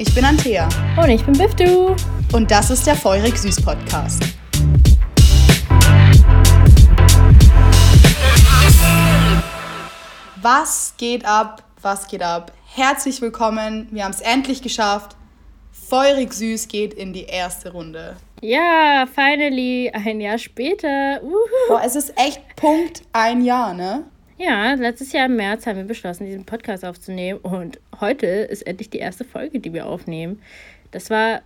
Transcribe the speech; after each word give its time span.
Ich 0.00 0.14
bin 0.14 0.24
Antea. 0.24 0.68
Und 0.96 1.10
ich 1.10 1.24
bin 1.24 1.36
Biftu. 1.36 1.96
Und 2.32 2.48
das 2.52 2.70
ist 2.70 2.86
der 2.86 2.94
Feurig 2.94 3.36
Süß 3.36 3.60
Podcast. 3.60 4.22
Was 10.40 10.94
geht 10.98 11.24
ab? 11.24 11.64
Was 11.82 12.06
geht 12.06 12.22
ab? 12.22 12.52
Herzlich 12.76 13.20
willkommen. 13.20 13.88
Wir 13.90 14.04
haben 14.04 14.12
es 14.12 14.20
endlich 14.20 14.62
geschafft. 14.62 15.16
Feurig 15.72 16.32
Süß 16.32 16.68
geht 16.68 16.94
in 16.94 17.12
die 17.12 17.24
erste 17.24 17.72
Runde. 17.72 18.16
Ja, 18.40 19.04
finally, 19.12 19.90
ein 19.92 20.20
Jahr 20.20 20.38
später. 20.38 21.20
Uhu. 21.24 21.34
Boah, 21.66 21.82
es 21.84 21.96
ist 21.96 22.16
echt 22.16 22.40
Punkt 22.54 23.02
ein 23.12 23.42
Jahr, 23.42 23.74
ne? 23.74 24.04
Ja, 24.38 24.74
letztes 24.74 25.10
Jahr 25.12 25.26
im 25.26 25.34
März 25.34 25.66
haben 25.66 25.78
wir 25.78 25.84
beschlossen, 25.84 26.24
diesen 26.24 26.44
Podcast 26.44 26.84
aufzunehmen 26.84 27.40
und 27.40 27.80
heute 28.00 28.26
ist 28.26 28.64
endlich 28.68 28.88
die 28.88 28.98
erste 28.98 29.24
Folge, 29.24 29.58
die 29.58 29.72
wir 29.72 29.86
aufnehmen. 29.86 30.40
Das 30.92 31.10
war, 31.10 31.40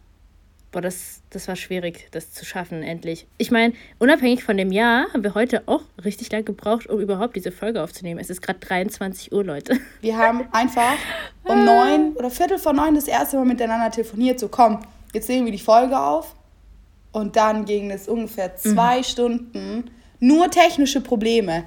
boah, 0.73 0.83
das, 0.83 1.23
das 1.31 1.49
war 1.49 1.57
schwierig, 1.57 2.09
das 2.11 2.35
zu 2.35 2.45
schaffen, 2.45 2.83
endlich. 2.83 3.27
Ich 3.39 3.51
meine, 3.51 3.73
unabhängig 3.99 4.45
von 4.45 4.59
dem 4.59 4.73
Jahr 4.73 5.11
haben 5.15 5.25
wir 5.25 5.35
heute 5.35 5.63
auch 5.65 5.81
richtig 6.05 6.31
lange 6.33 6.45
gebraucht, 6.45 6.87
um 6.87 7.01
überhaupt 7.01 7.35
diese 7.35 7.51
Folge 7.51 7.83
aufzunehmen. 7.83 8.21
Es 8.21 8.29
ist 8.29 8.43
gerade 8.43 8.59
23 8.59 9.33
Uhr, 9.33 9.43
Leute. 9.43 9.81
Wir 10.03 10.19
haben 10.19 10.47
einfach 10.53 10.97
um 11.45 11.65
neun 11.65 12.13
oder 12.13 12.31
Viertel 12.31 12.59
vor 12.59 12.75
neun 12.75 12.95
das 12.95 13.09
erste 13.09 13.39
Mal 13.39 13.47
miteinander 13.47 13.91
telefoniert, 13.91 14.39
so 14.39 14.49
komm, 14.49 14.81
jetzt 15.15 15.31
nehmen 15.31 15.47
wir 15.47 15.53
die 15.53 15.59
Folge 15.59 15.99
auf. 15.99 16.35
Und 17.11 17.37
dann 17.37 17.65
ging 17.65 17.91
es 17.91 18.07
ungefähr 18.07 18.55
zwei 18.57 18.99
mhm. 18.99 19.05
Stunden. 19.05 19.91
Nur 20.21 20.51
technische 20.51 21.01
Probleme. 21.01 21.65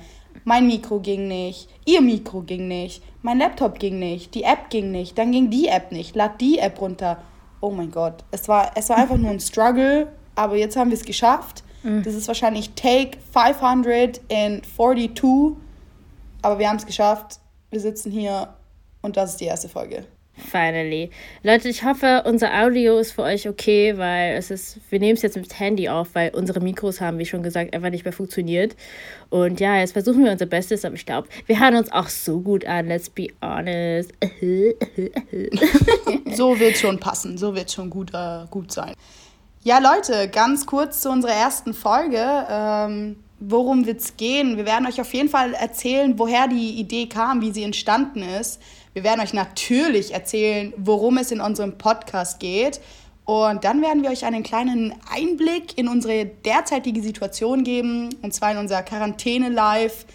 Mein 0.47 0.67
Mikro 0.67 0.99
ging 0.99 1.27
nicht, 1.27 1.67
ihr 1.85 2.01
Mikro 2.01 2.41
ging 2.41 2.67
nicht, 2.67 3.01
mein 3.23 3.39
Laptop 3.39 3.79
ging 3.79 3.97
nicht, 3.97 4.35
die 4.35 4.43
App 4.43 4.69
ging 4.69 4.91
nicht, 4.91 5.17
dann 5.17 5.31
ging 5.31 5.49
die 5.49 5.67
App 5.67 5.91
nicht, 5.91 6.15
lad 6.15 6.39
die 6.39 6.59
App 6.59 6.79
runter. 6.79 7.17
Oh 7.61 7.71
mein 7.71 7.89
Gott, 7.89 8.23
es 8.29 8.47
war, 8.47 8.71
es 8.75 8.89
war 8.89 8.97
einfach 8.97 9.17
nur 9.17 9.31
ein 9.31 9.39
Struggle, 9.39 10.07
aber 10.35 10.55
jetzt 10.55 10.77
haben 10.77 10.91
wir 10.91 10.97
es 10.97 11.03
geschafft. 11.03 11.63
Mhm. 11.81 12.03
Das 12.03 12.13
ist 12.13 12.27
wahrscheinlich 12.27 12.75
Take 12.75 13.17
542, 13.33 15.57
aber 16.43 16.59
wir 16.59 16.69
haben 16.69 16.77
es 16.77 16.85
geschafft. 16.85 17.39
Wir 17.71 17.79
sitzen 17.79 18.11
hier 18.11 18.53
und 19.01 19.17
das 19.17 19.31
ist 19.31 19.41
die 19.41 19.45
erste 19.45 19.67
Folge. 19.67 20.05
Finally. 20.37 21.11
Leute, 21.43 21.69
ich 21.69 21.85
hoffe, 21.85 22.23
unser 22.25 22.53
Audio 22.53 22.99
ist 22.99 23.13
für 23.13 23.23
euch 23.23 23.47
okay, 23.47 23.97
weil 23.97 24.35
es 24.35 24.51
ist, 24.51 24.79
wir 24.89 24.99
nehmen 24.99 25.15
es 25.15 25.21
jetzt 25.21 25.37
mit 25.37 25.59
Handy 25.59 25.87
auf, 25.87 26.09
weil 26.13 26.31
unsere 26.35 26.59
Mikros 26.59 26.99
haben, 26.99 27.19
wie 27.19 27.25
schon 27.25 27.41
gesagt, 27.41 27.73
einfach 27.73 27.89
nicht 27.89 28.03
mehr 28.03 28.11
funktioniert. 28.11 28.75
Und 29.29 29.61
ja, 29.61 29.77
jetzt 29.77 29.93
versuchen 29.93 30.25
wir 30.25 30.31
unser 30.31 30.45
Bestes, 30.45 30.83
aber 30.83 30.95
ich 30.95 31.05
glaube, 31.05 31.29
wir 31.45 31.59
hören 31.59 31.75
uns 31.75 31.89
auch 31.91 32.09
so 32.09 32.41
gut 32.41 32.65
an, 32.65 32.87
let's 32.87 33.09
be 33.09 33.27
honest. 33.41 34.11
so 36.35 36.59
wird 36.59 36.77
schon 36.77 36.99
passen, 36.99 37.37
so 37.37 37.55
wird 37.55 37.71
schon 37.71 37.89
gut, 37.89 38.13
äh, 38.13 38.45
gut 38.49 38.73
sein. 38.73 38.93
Ja, 39.63 39.79
Leute, 39.79 40.29
ganz 40.29 40.65
kurz 40.65 41.01
zu 41.01 41.09
unserer 41.09 41.33
ersten 41.33 41.73
Folge. 41.73 42.45
Ähm, 42.49 43.15
worum 43.39 43.85
wird 43.85 44.01
es 44.01 44.17
gehen? 44.17 44.57
Wir 44.57 44.65
werden 44.65 44.85
euch 44.85 45.01
auf 45.01 45.13
jeden 45.13 45.29
Fall 45.29 45.53
erzählen, 45.53 46.19
woher 46.19 46.47
die 46.47 46.79
Idee 46.79 47.07
kam, 47.07 47.41
wie 47.41 47.51
sie 47.51 47.63
entstanden 47.63 48.21
ist. 48.21 48.61
Wir 48.95 49.03
werden 49.03 49.19
euch 49.19 49.33
natürlich 49.33 50.13
erzählen, 50.13 50.73
worum 50.77 51.17
es 51.17 51.29
in 51.29 51.41
unserem 51.41 51.77
Podcast 51.77 52.39
geht. 52.39 52.79
Und 53.25 53.65
dann 53.65 53.81
werden 53.81 54.03
wir 54.03 54.09
euch 54.09 54.23
einen 54.23 54.41
kleinen 54.41 54.93
Einblick 55.13 55.77
in 55.77 55.89
unsere 55.89 56.25
derzeitige 56.25 57.01
Situation 57.01 57.65
geben, 57.65 58.15
und 58.21 58.33
zwar 58.33 58.53
in 58.53 58.57
unser 58.57 58.81
Quarantäne-Live 58.83 60.05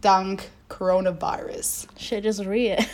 dank 0.00 0.44
Coronavirus. 0.70 1.86
Shit 1.98 2.24
is 2.24 2.40
real. 2.40 2.78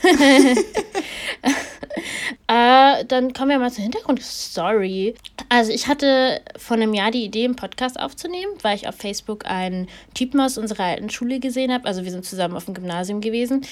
äh, 2.48 3.05
dann 3.05 3.32
kommen 3.32 3.50
wir 3.50 3.58
mal 3.58 3.70
zur 3.70 3.84
Hintergrundstory. 3.84 5.14
Also 5.48 5.70
ich 5.70 5.86
hatte 5.86 6.41
vor 6.56 6.77
einem 6.77 6.94
Jahr 6.94 7.12
die 7.12 7.24
Idee, 7.24 7.44
einen 7.44 7.54
Podcast 7.54 8.00
aufzunehmen, 8.00 8.53
weil 8.62 8.75
ich 8.75 8.88
auf 8.88 8.97
Facebook 8.97 9.47
einen 9.47 9.88
Typen 10.14 10.41
aus 10.41 10.59
unserer 10.59 10.84
alten 10.84 11.10
Schule 11.10 11.38
gesehen 11.38 11.72
habe. 11.72 11.84
Also 11.84 12.03
wir 12.03 12.10
sind 12.10 12.25
zusammen 12.25 12.56
auf 12.56 12.64
dem 12.64 12.75
Gymnasium 12.75 13.20
gewesen, 13.20 13.64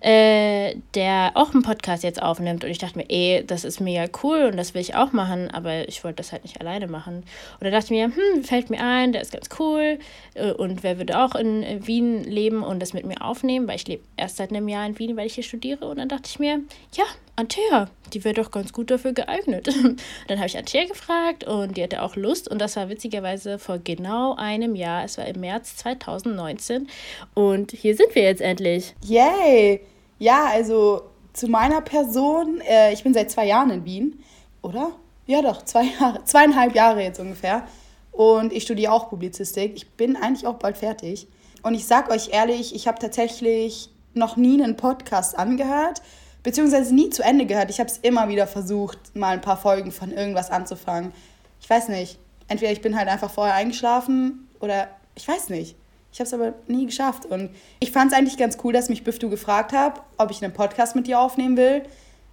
äh, 0.00 0.74
der 0.94 1.32
auch 1.34 1.54
einen 1.54 1.62
Podcast 1.62 2.02
jetzt 2.02 2.20
aufnimmt. 2.20 2.64
Und 2.64 2.70
ich 2.70 2.78
dachte 2.78 2.98
mir, 2.98 3.08
ey, 3.08 3.44
das 3.46 3.64
ist 3.64 3.80
mega 3.80 4.04
cool 4.22 4.48
und 4.50 4.56
das 4.56 4.74
will 4.74 4.82
ich 4.82 4.94
auch 4.96 5.12
machen, 5.12 5.50
aber 5.50 5.88
ich 5.88 6.04
wollte 6.04 6.16
das 6.16 6.32
halt 6.32 6.42
nicht 6.42 6.60
alleine 6.60 6.88
machen. 6.88 7.24
Und 7.60 7.64
da 7.64 7.70
dachte 7.70 7.86
ich 7.86 7.90
mir, 7.92 8.06
hm, 8.06 8.44
fällt 8.44 8.68
mir 8.68 8.80
ein, 8.80 9.12
der 9.12 9.22
ist 9.22 9.32
ganz 9.32 9.48
cool 9.58 9.98
äh, 10.34 10.50
und 10.52 10.82
wer 10.82 10.98
würde 10.98 11.18
auch 11.18 11.34
in 11.36 11.86
Wien 11.86 12.24
leben 12.24 12.62
und 12.62 12.80
das 12.80 12.92
mit 12.92 13.06
mir 13.06 13.22
aufnehmen, 13.22 13.43
weil 13.66 13.76
ich 13.76 13.86
lebe 13.86 14.02
erst 14.16 14.36
seit 14.36 14.50
einem 14.50 14.68
Jahr 14.68 14.86
in 14.86 14.98
Wien, 14.98 15.16
weil 15.16 15.26
ich 15.26 15.34
hier 15.34 15.44
studiere. 15.44 15.86
Und 15.86 15.98
dann 15.98 16.08
dachte 16.08 16.28
ich 16.28 16.38
mir, 16.38 16.60
ja, 16.94 17.04
Antea, 17.36 17.88
die 18.12 18.24
wäre 18.24 18.34
doch 18.34 18.50
ganz 18.50 18.72
gut 18.72 18.90
dafür 18.90 19.12
geeignet. 19.12 19.66
Dann 20.28 20.38
habe 20.38 20.46
ich 20.46 20.56
Antea 20.56 20.86
gefragt 20.86 21.44
und 21.44 21.76
die 21.76 21.82
hatte 21.82 22.02
auch 22.02 22.14
Lust 22.14 22.48
und 22.48 22.60
das 22.60 22.76
war 22.76 22.88
witzigerweise 22.88 23.58
vor 23.58 23.78
genau 23.78 24.36
einem 24.36 24.76
Jahr. 24.76 25.04
Es 25.04 25.18
war 25.18 25.26
im 25.26 25.40
März 25.40 25.76
2019 25.78 26.88
und 27.34 27.72
hier 27.72 27.96
sind 27.96 28.14
wir 28.14 28.22
jetzt 28.22 28.40
endlich. 28.40 28.94
Yay! 29.04 29.80
Ja, 30.20 30.46
also 30.46 31.02
zu 31.32 31.48
meiner 31.48 31.80
Person, 31.80 32.60
äh, 32.60 32.92
ich 32.92 33.02
bin 33.02 33.12
seit 33.12 33.32
zwei 33.32 33.46
Jahren 33.46 33.70
in 33.70 33.84
Wien, 33.84 34.22
oder? 34.62 34.92
Ja 35.26 35.42
doch, 35.42 35.62
zwei 35.62 35.84
Jahre, 36.00 36.22
zweieinhalb 36.24 36.74
Jahre 36.74 37.02
jetzt 37.02 37.18
ungefähr. 37.18 37.66
Und 38.12 38.52
ich 38.52 38.62
studiere 38.62 38.92
auch 38.92 39.10
Publizistik. 39.10 39.72
Ich 39.74 39.90
bin 39.90 40.14
eigentlich 40.14 40.46
auch 40.46 40.54
bald 40.54 40.76
fertig. 40.76 41.26
Und 41.64 41.74
ich 41.74 41.86
sag 41.86 42.10
euch 42.10 42.28
ehrlich, 42.32 42.74
ich 42.74 42.86
habe 42.86 42.98
tatsächlich 42.98 43.90
noch 44.12 44.36
nie 44.36 44.62
einen 44.62 44.76
Podcast 44.76 45.36
angehört 45.36 46.00
beziehungsweise 46.44 46.94
nie 46.94 47.10
zu 47.10 47.24
Ende 47.24 47.46
gehört. 47.46 47.70
Ich 47.70 47.80
habe 47.80 47.90
es 47.90 47.98
immer 47.98 48.28
wieder 48.28 48.46
versucht, 48.46 49.16
mal 49.16 49.30
ein 49.30 49.40
paar 49.40 49.56
Folgen 49.56 49.90
von 49.90 50.12
irgendwas 50.12 50.50
anzufangen. 50.50 51.12
Ich 51.60 51.68
weiß 51.68 51.88
nicht. 51.88 52.20
Entweder 52.46 52.70
ich 52.70 52.82
bin 52.82 52.96
halt 52.96 53.08
einfach 53.08 53.30
vorher 53.30 53.54
eingeschlafen 53.54 54.46
oder 54.60 54.88
ich 55.16 55.26
weiß 55.26 55.48
nicht. 55.48 55.74
Ich 56.12 56.20
habe 56.20 56.28
es 56.28 56.34
aber 56.34 56.52
nie 56.68 56.86
geschafft. 56.86 57.26
Und 57.26 57.50
ich 57.80 57.90
fand 57.90 58.12
es 58.12 58.18
eigentlich 58.18 58.36
ganz 58.36 58.58
cool, 58.62 58.72
dass 58.72 58.88
mich 58.88 59.02
Biftu 59.02 59.30
gefragt 59.30 59.72
hat, 59.72 60.00
ob 60.18 60.30
ich 60.30 60.44
einen 60.44 60.52
Podcast 60.52 60.94
mit 60.94 61.06
dir 61.06 61.18
aufnehmen 61.18 61.56
will. 61.56 61.82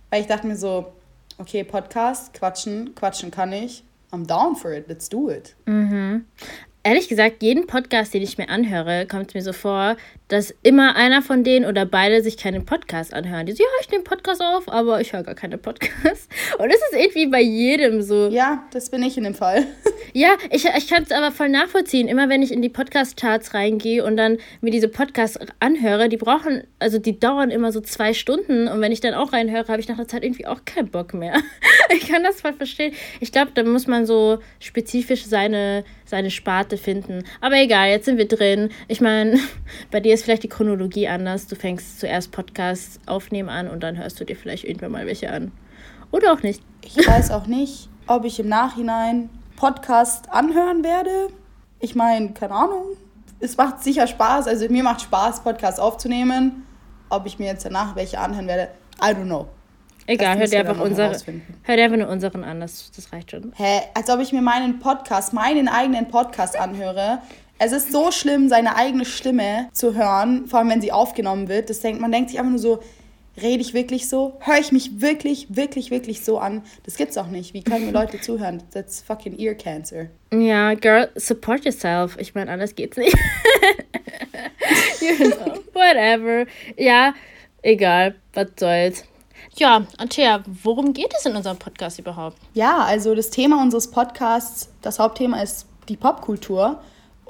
Weil 0.09 0.21
ich 0.21 0.27
dachte 0.27 0.45
mir 0.45 0.57
so, 0.57 0.91
okay, 1.37 1.63
Podcast, 1.63 2.33
quatschen, 2.33 2.93
quatschen 2.93 3.31
kann 3.31 3.53
ich. 3.53 3.83
I'm 4.11 4.27
down 4.27 4.57
for 4.57 4.73
it, 4.73 4.89
let's 4.89 5.07
do 5.07 5.29
it. 5.29 5.55
Mhm. 5.65 6.25
Ehrlich 6.83 7.07
gesagt, 7.07 7.43
jeden 7.43 7.67
Podcast, 7.67 8.11
den 8.11 8.23
ich 8.23 8.39
mir 8.39 8.49
anhöre, 8.49 9.05
kommt 9.05 9.35
mir 9.35 9.43
so 9.43 9.53
vor, 9.53 9.97
dass 10.31 10.53
immer 10.63 10.95
einer 10.95 11.21
von 11.21 11.43
denen 11.43 11.65
oder 11.65 11.85
beide 11.85 12.23
sich 12.23 12.37
keinen 12.37 12.65
Podcast 12.65 13.13
anhören. 13.13 13.45
Die 13.45 13.51
so, 13.51 13.63
ja, 13.63 13.69
ich 13.81 13.91
nehme 13.91 14.03
Podcast 14.03 14.41
auf, 14.41 14.71
aber 14.71 15.01
ich 15.01 15.11
höre 15.11 15.23
gar 15.23 15.35
keine 15.35 15.57
Podcasts. 15.57 16.29
Und 16.57 16.69
es 16.69 16.77
ist 16.77 16.93
irgendwie 16.93 17.27
bei 17.27 17.41
jedem 17.41 18.01
so. 18.01 18.29
Ja, 18.29 18.63
das 18.71 18.89
bin 18.89 19.03
ich 19.03 19.17
in 19.17 19.25
dem 19.25 19.35
Fall. 19.35 19.65
Ja, 20.13 20.35
ich, 20.49 20.65
ich 20.65 20.87
kann 20.89 21.03
es 21.03 21.11
aber 21.11 21.31
voll 21.31 21.47
nachvollziehen. 21.47 22.09
Immer 22.09 22.27
wenn 22.27 22.41
ich 22.41 22.51
in 22.51 22.61
die 22.61 22.67
Podcast-Charts 22.67 23.53
reingehe 23.53 24.03
und 24.03 24.17
dann 24.17 24.39
mir 24.59 24.71
diese 24.71 24.89
Podcasts 24.89 25.39
anhöre, 25.61 26.09
die 26.09 26.17
brauchen, 26.17 26.63
also 26.79 26.97
die 26.97 27.17
dauern 27.17 27.49
immer 27.49 27.71
so 27.71 27.79
zwei 27.79 28.13
Stunden. 28.13 28.67
Und 28.67 28.81
wenn 28.81 28.91
ich 28.91 28.99
dann 28.99 29.13
auch 29.13 29.31
reinhöre, 29.31 29.69
habe 29.69 29.79
ich 29.79 29.87
nach 29.87 29.95
der 29.95 30.09
Zeit 30.09 30.25
irgendwie 30.25 30.47
auch 30.47 30.65
keinen 30.65 30.89
Bock 30.89 31.13
mehr. 31.13 31.35
ich 31.95 32.09
kann 32.09 32.23
das 32.23 32.41
voll 32.41 32.51
verstehen. 32.51 32.93
Ich 33.21 33.31
glaube, 33.31 33.51
da 33.53 33.63
muss 33.63 33.87
man 33.87 34.05
so 34.05 34.39
spezifisch 34.59 35.23
seine, 35.23 35.85
seine 36.03 36.29
Sparte 36.29 36.75
finden. 36.75 37.23
Aber 37.39 37.55
egal, 37.55 37.89
jetzt 37.89 38.03
sind 38.03 38.17
wir 38.17 38.27
drin. 38.27 38.69
Ich 38.89 38.99
meine, 38.99 39.39
bei 39.91 40.01
dir 40.01 40.13
ist 40.13 40.20
vielleicht 40.23 40.43
die 40.43 40.49
Chronologie 40.49 41.07
anders. 41.07 41.47
Du 41.47 41.55
fängst 41.55 41.99
zuerst 41.99 42.31
Podcasts 42.31 42.99
aufnehmen 43.05 43.49
an 43.49 43.67
und 43.67 43.81
dann 43.81 43.97
hörst 43.97 44.19
du 44.19 44.25
dir 44.25 44.35
vielleicht 44.35 44.63
irgendwann 44.63 44.91
mal 44.91 45.05
welche 45.05 45.31
an. 45.31 45.51
Oder 46.11 46.33
auch 46.33 46.43
nicht. 46.43 46.61
Ich 46.83 47.07
weiß 47.07 47.31
auch 47.31 47.47
nicht, 47.47 47.89
ob 48.07 48.25
ich 48.25 48.39
im 48.39 48.49
Nachhinein 48.49 49.29
Podcast 49.55 50.29
anhören 50.29 50.83
werde. 50.83 51.29
Ich 51.79 51.95
meine, 51.95 52.31
keine 52.33 52.53
Ahnung. 52.53 52.97
Es 53.39 53.57
macht 53.57 53.83
sicher 53.83 54.07
Spaß. 54.07 54.47
Also 54.47 54.67
mir 54.69 54.83
macht 54.83 55.01
Spaß, 55.01 55.43
Podcasts 55.43 55.79
aufzunehmen. 55.79 56.65
Ob 57.09 57.25
ich 57.25 57.39
mir 57.39 57.47
jetzt 57.47 57.65
danach 57.65 57.95
welche 57.95 58.19
anhören 58.19 58.47
werde, 58.47 58.69
I 59.01 59.13
don't 59.13 59.25
know. 59.25 59.47
Egal, 60.07 60.37
hör 60.37 60.47
dir 60.47 60.59
einfach, 60.59 60.79
unsere, 60.79 61.15
hör 61.63 61.75
dir 61.75 61.83
einfach 61.83 61.97
nur 61.97 62.09
unseren 62.09 62.43
an, 62.43 62.59
das, 62.59 62.91
das 62.95 63.13
reicht 63.13 63.31
schon. 63.31 63.53
Hä? 63.55 63.81
Als 63.93 64.09
ob 64.09 64.19
ich 64.19 64.33
mir 64.33 64.41
meinen 64.41 64.79
Podcast, 64.79 65.31
meinen 65.33 65.67
eigenen 65.67 66.07
Podcast 66.07 66.57
anhöre. 66.57 67.19
Es 67.63 67.73
ist 67.73 67.91
so 67.91 68.09
schlimm, 68.11 68.49
seine 68.49 68.75
eigene 68.75 69.05
Stimme 69.05 69.69
zu 69.71 69.93
hören, 69.93 70.47
vor 70.47 70.57
allem 70.57 70.69
wenn 70.69 70.81
sie 70.81 70.91
aufgenommen 70.91 71.47
wird. 71.47 71.69
Das 71.69 71.79
denkt, 71.79 72.01
man 72.01 72.11
denkt 72.11 72.31
sich 72.31 72.39
einfach 72.39 72.49
nur 72.49 72.59
so, 72.59 72.79
rede 73.39 73.61
ich 73.61 73.75
wirklich 73.75 74.09
so? 74.09 74.39
Höre 74.39 74.57
ich 74.57 74.71
mich 74.71 74.99
wirklich, 74.99 75.45
wirklich, 75.55 75.91
wirklich 75.91 76.25
so 76.25 76.39
an? 76.39 76.63
Das 76.85 76.95
gibt's 76.95 77.19
auch 77.19 77.27
nicht. 77.27 77.53
Wie 77.53 77.61
können 77.61 77.85
mir 77.85 77.91
Leute 77.91 78.19
zuhören? 78.21 78.63
That's 78.73 79.01
fucking 79.01 79.37
ear 79.37 79.53
cancer. 79.53 80.07
Ja, 80.33 80.73
girl, 80.73 81.11
support 81.15 81.63
yourself. 81.63 82.17
Ich 82.17 82.33
meine, 82.33 82.49
anders 82.49 82.73
geht's 82.73 82.97
nicht. 82.97 83.15
you 84.99 85.17
know, 85.17 85.59
whatever. 85.73 86.47
Ja, 86.77 87.13
egal, 87.61 88.15
was 88.33 88.47
soll's. 88.59 89.03
Ja, 89.55 89.85
Antea, 89.99 90.43
worum 90.63 90.93
geht 90.93 91.13
es 91.15 91.27
in 91.27 91.35
unserem 91.35 91.59
Podcast 91.59 91.99
überhaupt? 91.99 92.37
Ja, 92.55 92.79
also 92.85 93.13
das 93.13 93.29
Thema 93.29 93.61
unseres 93.61 93.91
Podcasts, 93.91 94.73
das 94.81 94.97
Hauptthema 94.97 95.43
ist 95.43 95.67
die 95.89 95.97
Popkultur. 95.97 96.81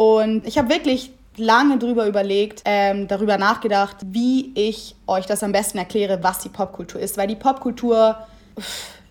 Und 0.01 0.47
ich 0.47 0.57
habe 0.57 0.69
wirklich 0.69 1.11
lange 1.37 1.77
drüber 1.77 2.07
überlegt, 2.07 2.63
ähm, 2.65 3.07
darüber 3.07 3.37
nachgedacht, 3.37 3.97
wie 4.03 4.51
ich 4.55 4.95
euch 5.05 5.27
das 5.27 5.43
am 5.43 5.51
besten 5.51 5.77
erkläre, 5.77 6.23
was 6.23 6.39
die 6.39 6.49
Popkultur 6.49 6.99
ist. 6.99 7.17
Weil 7.17 7.27
die 7.27 7.35
Popkultur 7.35 8.17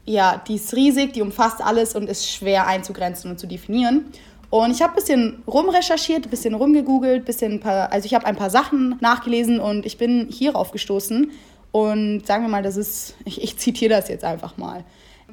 ja, 0.05 0.43
die 0.49 0.57
ist 0.57 0.75
riesig, 0.75 1.13
die 1.13 1.23
umfasst 1.23 1.63
alles 1.63 1.95
und 1.95 2.09
ist 2.09 2.29
schwer 2.29 2.67
einzugrenzen 2.67 3.31
und 3.31 3.39
zu 3.39 3.47
definieren. 3.47 4.07
Und 4.51 4.73
ich 4.73 4.83
habe 4.83 4.95
ein 4.95 4.97
bisschen 4.97 5.43
rumrecherchiert, 5.47 6.27
ein 6.27 6.31
bisschen 6.31 6.55
rumgegoogelt, 6.55 7.25
bisschen 7.25 7.61
paar, 7.61 7.93
also 7.93 8.07
ich 8.07 8.15
habe 8.15 8.27
ein 8.27 8.35
paar 8.35 8.51
Sachen 8.51 8.97
nachgelesen 9.01 9.61
und 9.61 9.87
ich 9.87 9.97
bin 9.97 10.27
hierauf 10.29 10.73
gestoßen. 10.73 11.31
Und 11.71 12.27
sagen 12.27 12.43
wir 12.43 12.49
mal, 12.49 12.65
das 12.65 12.77
ist, 12.77 13.15
ich, 13.25 13.41
ich 13.45 13.59
zitiere 13.59 13.95
das 13.95 14.09
jetzt 14.09 14.25
einfach 14.25 14.57
mal. 14.57 14.83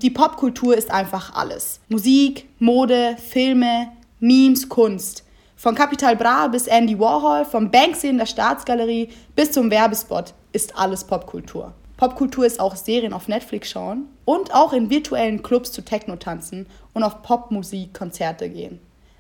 Die 0.04 0.12
Popkultur 0.12 0.78
ist 0.78 0.92
einfach 0.92 1.34
alles. 1.34 1.80
Musik, 1.90 2.48
Mode, 2.60 3.18
Filme, 3.18 3.88
Memes, 4.20 4.70
Kunst. 4.70 5.24
Von 5.60 5.74
Capital 5.74 6.16
Bra 6.16 6.48
bis 6.50 6.68
Andy 6.68 7.00
Warhol, 7.00 7.44
vom 7.44 7.72
Banksy 7.72 8.10
in 8.10 8.20
der 8.20 8.28
Staatsgalerie 8.28 9.10
bis 9.36 9.54
zum 9.54 9.72
Werbespot 9.72 10.36
ist 10.52 10.78
alles 10.78 11.04
Popkultur. 11.04 11.74
Popkultur 11.98 12.46
ist 12.46 12.60
auch 12.60 12.76
Serien 12.76 13.12
auf 13.12 13.28
Netflix 13.28 13.72
schauen 13.72 14.08
und 14.24 14.54
auch 14.54 14.72
in 14.72 14.92
virtuellen 14.92 15.42
Clubs 15.42 15.72
zu 15.72 15.84
Techno 15.84 16.16
tanzen 16.16 16.68
und 16.94 17.02
auf 17.02 17.24
Popmusikkonzerte 17.24 18.50
gehen. 18.50 18.80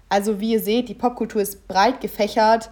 Also 0.09 0.39
wie 0.39 0.51
ihr 0.51 0.59
seht, 0.59 0.89
die 0.89 0.93
Popkultur 0.93 1.41
ist 1.41 1.67
breit 1.67 2.01
gefächert. 2.01 2.69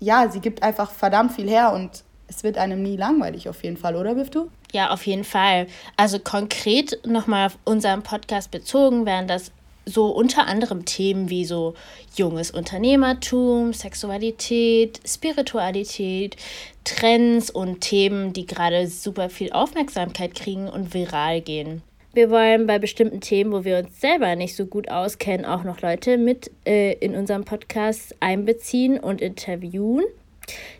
Ja, 0.00 0.28
sie 0.28 0.40
gibt 0.40 0.64
einfach 0.64 0.90
verdammt 0.90 1.30
viel 1.30 1.48
her 1.48 1.72
und 1.72 2.02
es 2.26 2.42
wird 2.42 2.58
einem 2.58 2.82
nie 2.82 2.96
langweilig 2.96 3.48
auf 3.48 3.62
jeden 3.62 3.76
Fall, 3.76 3.94
oder 3.94 4.16
Biftu? 4.16 4.48
Ja, 4.72 4.90
auf 4.90 5.06
jeden 5.06 5.22
Fall. 5.22 5.68
Also 5.96 6.18
konkret 6.18 7.06
nochmal 7.06 7.46
auf 7.46 7.58
unseren 7.64 8.02
Podcast 8.02 8.50
bezogen 8.50 9.06
wären 9.06 9.28
das 9.28 9.52
so 9.86 10.08
unter 10.08 10.46
anderem 10.46 10.84
Themen 10.84 11.30
wie 11.30 11.44
so 11.44 11.74
junges 12.16 12.50
Unternehmertum, 12.50 13.72
Sexualität, 13.72 15.00
Spiritualität, 15.06 16.36
Trends 16.84 17.50
und 17.50 17.80
Themen, 17.80 18.32
die 18.32 18.46
gerade 18.46 18.88
super 18.88 19.30
viel 19.30 19.52
Aufmerksamkeit 19.52 20.34
kriegen 20.34 20.68
und 20.68 20.92
viral 20.92 21.40
gehen. 21.40 21.82
Wir 22.12 22.30
wollen 22.30 22.66
bei 22.66 22.78
bestimmten 22.78 23.20
Themen, 23.20 23.52
wo 23.52 23.64
wir 23.64 23.78
uns 23.78 24.00
selber 24.00 24.34
nicht 24.36 24.56
so 24.56 24.64
gut 24.64 24.90
auskennen, 24.90 25.44
auch 25.44 25.64
noch 25.64 25.82
Leute 25.82 26.16
mit 26.16 26.50
äh, 26.66 26.94
in 26.94 27.14
unserem 27.14 27.44
Podcast 27.44 28.14
einbeziehen 28.20 28.98
und 28.98 29.20
interviewen. 29.20 30.04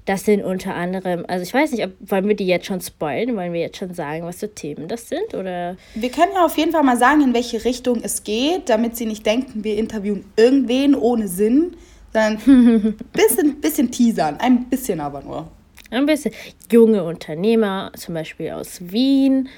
Das 0.05 0.25
sind 0.25 0.45
unter 0.45 0.75
anderem, 0.75 1.25
also 1.27 1.43
ich 1.43 1.53
weiß 1.53 1.73
nicht, 1.73 1.85
ob, 1.85 1.93
wollen 2.01 2.29
wir 2.29 2.37
die 2.37 2.47
jetzt 2.47 2.67
schon 2.67 2.81
spoilen? 2.81 3.37
Wollen 3.37 3.53
wir 3.53 3.61
jetzt 3.61 3.79
schon 3.79 3.95
sagen, 3.95 4.25
was 4.25 4.39
für 4.39 4.55
Themen 4.55 4.89
das 4.89 5.09
sind? 5.09 5.35
Oder? 5.35 5.77
Wir 5.95 6.11
können 6.11 6.33
ja 6.35 6.45
auf 6.45 6.57
jeden 6.57 6.73
Fall 6.73 6.85
mal 6.85 6.97
sagen, 6.97 7.23
in 7.23 7.35
welche 7.35 7.65
Richtung 7.65 8.01
es 8.03 8.23
geht, 8.23 8.69
damit 8.69 8.97
sie 8.97 9.07
nicht 9.07 9.27
denken, 9.27 9.65
wir 9.65 9.77
interviewen 9.77 10.25
irgendwen 10.37 10.95
ohne 10.95 11.29
Sinn, 11.29 11.77
sondern 12.13 12.41
ein 12.47 12.97
bisschen, 13.13 13.61
bisschen 13.61 13.91
teasern, 13.91 14.37
ein 14.39 14.65
bisschen 14.67 15.01
aber 15.01 15.23
nur. 15.23 15.49
Ein 15.91 16.07
bisschen. 16.07 16.33
Junge 16.71 17.05
Unternehmer, 17.05 17.93
zum 17.97 18.15
Beispiel 18.15 18.51
aus 18.51 18.79
Wien 18.81 19.49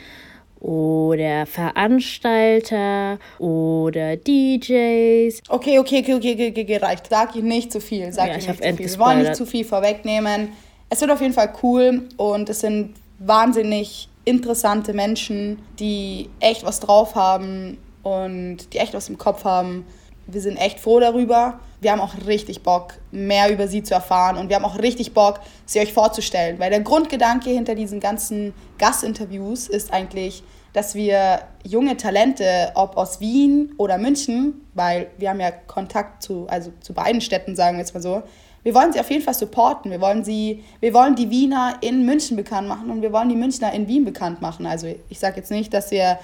oder 0.60 1.46
Veranstalter 1.46 3.19
oder 3.38 4.16
DJs. 4.16 5.43
Okay, 5.49 5.78
okay, 5.78 6.00
okay, 6.00 6.14
okay, 6.14 6.50
okay, 6.50 6.62
okay 6.62 6.76
reicht. 6.76 7.08
Sag 7.08 7.37
ich 7.37 7.43
nicht 7.43 7.72
zu 7.72 7.81
viel. 7.81 8.12
Sag 8.12 8.28
ja, 8.28 8.37
ich 8.37 8.49
nicht 8.49 8.62
zu 8.62 8.76
viel. 8.76 8.88
Wir 8.90 8.99
wollen 8.99 9.19
nicht 9.19 9.37
zu 9.37 9.46
viel 9.46 9.64
vorwegnehmen. 9.64 10.49
Es 10.90 11.00
wird 11.00 11.10
auf 11.10 11.20
jeden 11.20 11.34
Fall 11.34 11.52
cool 11.62 12.08
und 12.16 12.49
es 12.49 12.60
sind 12.60 12.94
wahnsinnig 13.19 14.08
interessante 14.25 14.93
Menschen, 14.93 15.58
die 15.78 16.28
echt 16.40 16.64
was 16.64 16.81
drauf 16.81 17.14
haben 17.14 17.78
und 18.02 18.72
die 18.72 18.78
echt 18.78 18.94
was 18.94 19.08
im 19.08 19.19
Kopf 19.19 19.44
haben. 19.44 19.87
Wir 20.26 20.40
sind 20.40 20.56
echt 20.56 20.81
froh 20.81 21.00
darüber. 21.00 21.60
Wir 21.80 21.92
haben 21.92 22.00
auch 22.00 22.14
richtig 22.26 22.62
Bock, 22.62 22.94
mehr 23.10 23.52
über 23.52 23.69
sie 23.69 23.82
zu 23.82 23.94
erfahren 23.94 24.36
und 24.36 24.48
wir 24.48 24.56
haben 24.56 24.64
auch 24.64 24.78
richtig 24.78 25.14
Bock, 25.14 25.40
sie 25.64 25.80
euch 25.80 25.92
vorzustellen. 25.92 26.58
Weil 26.58 26.70
der 26.70 26.80
Grundgedanke 26.80 27.50
hinter 27.50 27.75
diesen 27.75 28.00
ganzen 28.00 28.52
Gastinterviews 28.78 29.69
ist 29.69 29.92
eigentlich, 29.92 30.42
dass 30.72 30.94
wir 30.94 31.40
junge 31.64 31.96
Talente, 31.96 32.72
ob 32.75 32.96
aus 32.96 33.20
Wien 33.20 33.75
oder 33.78 33.98
München, 33.98 34.66
weil 34.75 35.08
wir 35.19 35.30
haben 35.30 35.40
ja 35.40 35.50
Kontakt 35.50 36.22
zu, 36.22 36.46
also 36.48 36.72
zu 36.80 36.92
beiden 36.92 37.20
Städten, 37.20 37.56
sagen 37.56 37.76
wir 37.76 37.81
jetzt 37.81 37.94
mal 37.94 38.00
so, 38.00 38.22
wir 38.62 38.74
wollen 38.74 38.92
sie 38.92 39.00
auf 39.00 39.10
jeden 39.10 39.22
Fall 39.22 39.34
supporten. 39.34 39.90
Wir 39.90 40.00
wollen, 40.00 40.24
sie, 40.24 40.64
wir 40.81 40.92
wollen 40.92 41.14
die 41.14 41.31
Wiener 41.31 41.78
in 41.81 42.04
München 42.04 42.36
bekannt 42.36 42.69
machen 42.69 42.90
und 42.90 43.02
wir 43.02 43.12
wollen 43.12 43.28
die 43.28 43.36
Münchner 43.36 43.72
in 43.72 43.88
Wien 43.88 44.04
bekannt 44.04 44.42
machen. 44.42 44.66
Also 44.66 44.94
ich 45.08 45.19
sage 45.19 45.36
jetzt 45.36 45.50
nicht, 45.50 45.72
dass 45.72 45.90
wir 45.90 46.19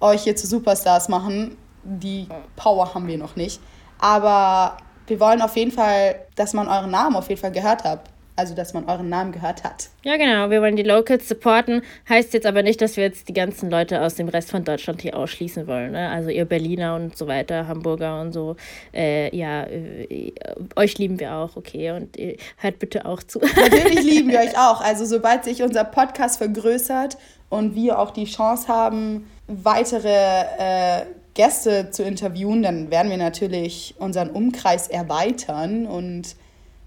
euch 0.00 0.22
hier 0.22 0.36
zu 0.36 0.46
Superstars 0.46 1.08
machen. 1.08 1.56
Die 1.82 2.26
Power 2.56 2.94
haben 2.94 3.06
wir 3.06 3.18
noch 3.18 3.36
nicht. 3.36 3.60
Aber 3.98 4.76
wir 5.06 5.20
wollen 5.20 5.42
auf 5.42 5.56
jeden 5.56 5.72
Fall, 5.72 6.16
dass 6.36 6.52
man 6.52 6.68
euren 6.68 6.90
Namen 6.90 7.16
auf 7.16 7.28
jeden 7.28 7.40
Fall 7.40 7.52
gehört 7.52 7.84
hat. 7.84 8.00
Also, 8.36 8.54
dass 8.54 8.72
man 8.72 8.86
euren 8.88 9.10
Namen 9.10 9.32
gehört 9.32 9.64
hat. 9.64 9.90
Ja, 10.02 10.16
genau. 10.16 10.48
Wir 10.48 10.62
wollen 10.62 10.74
die 10.74 10.82
Locals 10.82 11.28
supporten. 11.28 11.82
Heißt 12.08 12.32
jetzt 12.32 12.46
aber 12.46 12.62
nicht, 12.62 12.80
dass 12.80 12.96
wir 12.96 13.04
jetzt 13.04 13.28
die 13.28 13.34
ganzen 13.34 13.68
Leute 13.68 14.00
aus 14.00 14.14
dem 14.14 14.28
Rest 14.28 14.50
von 14.50 14.64
Deutschland 14.64 15.02
hier 15.02 15.14
ausschließen 15.14 15.66
wollen. 15.66 15.92
Ne? 15.92 16.08
Also, 16.08 16.30
ihr 16.30 16.46
Berliner 16.46 16.94
und 16.94 17.18
so 17.18 17.26
weiter, 17.26 17.68
Hamburger 17.68 18.18
und 18.18 18.32
so. 18.32 18.56
Äh, 18.94 19.36
ja, 19.36 19.64
äh, 19.64 20.32
euch 20.74 20.96
lieben 20.96 21.20
wir 21.20 21.34
auch, 21.34 21.54
okay. 21.56 21.90
Und 21.90 22.18
äh, 22.18 22.38
hört 22.56 22.78
bitte 22.78 23.04
auch 23.04 23.22
zu. 23.22 23.40
Natürlich 23.40 24.04
lieben 24.04 24.30
wir 24.30 24.38
euch 24.40 24.56
auch. 24.58 24.80
Also, 24.80 25.04
sobald 25.04 25.44
sich 25.44 25.62
unser 25.62 25.84
Podcast 25.84 26.38
vergrößert 26.38 27.18
und 27.50 27.74
wir 27.74 27.98
auch 27.98 28.10
die 28.10 28.24
Chance 28.24 28.68
haben, 28.68 29.30
weitere 29.48 30.44
äh, 30.58 31.04
Gäste 31.40 31.90
zu 31.90 32.02
interviewen, 32.02 32.62
dann 32.62 32.90
werden 32.90 33.10
wir 33.10 33.16
natürlich 33.16 33.94
unseren 33.98 34.28
Umkreis 34.28 34.88
erweitern. 34.88 35.86
Und 35.86 36.36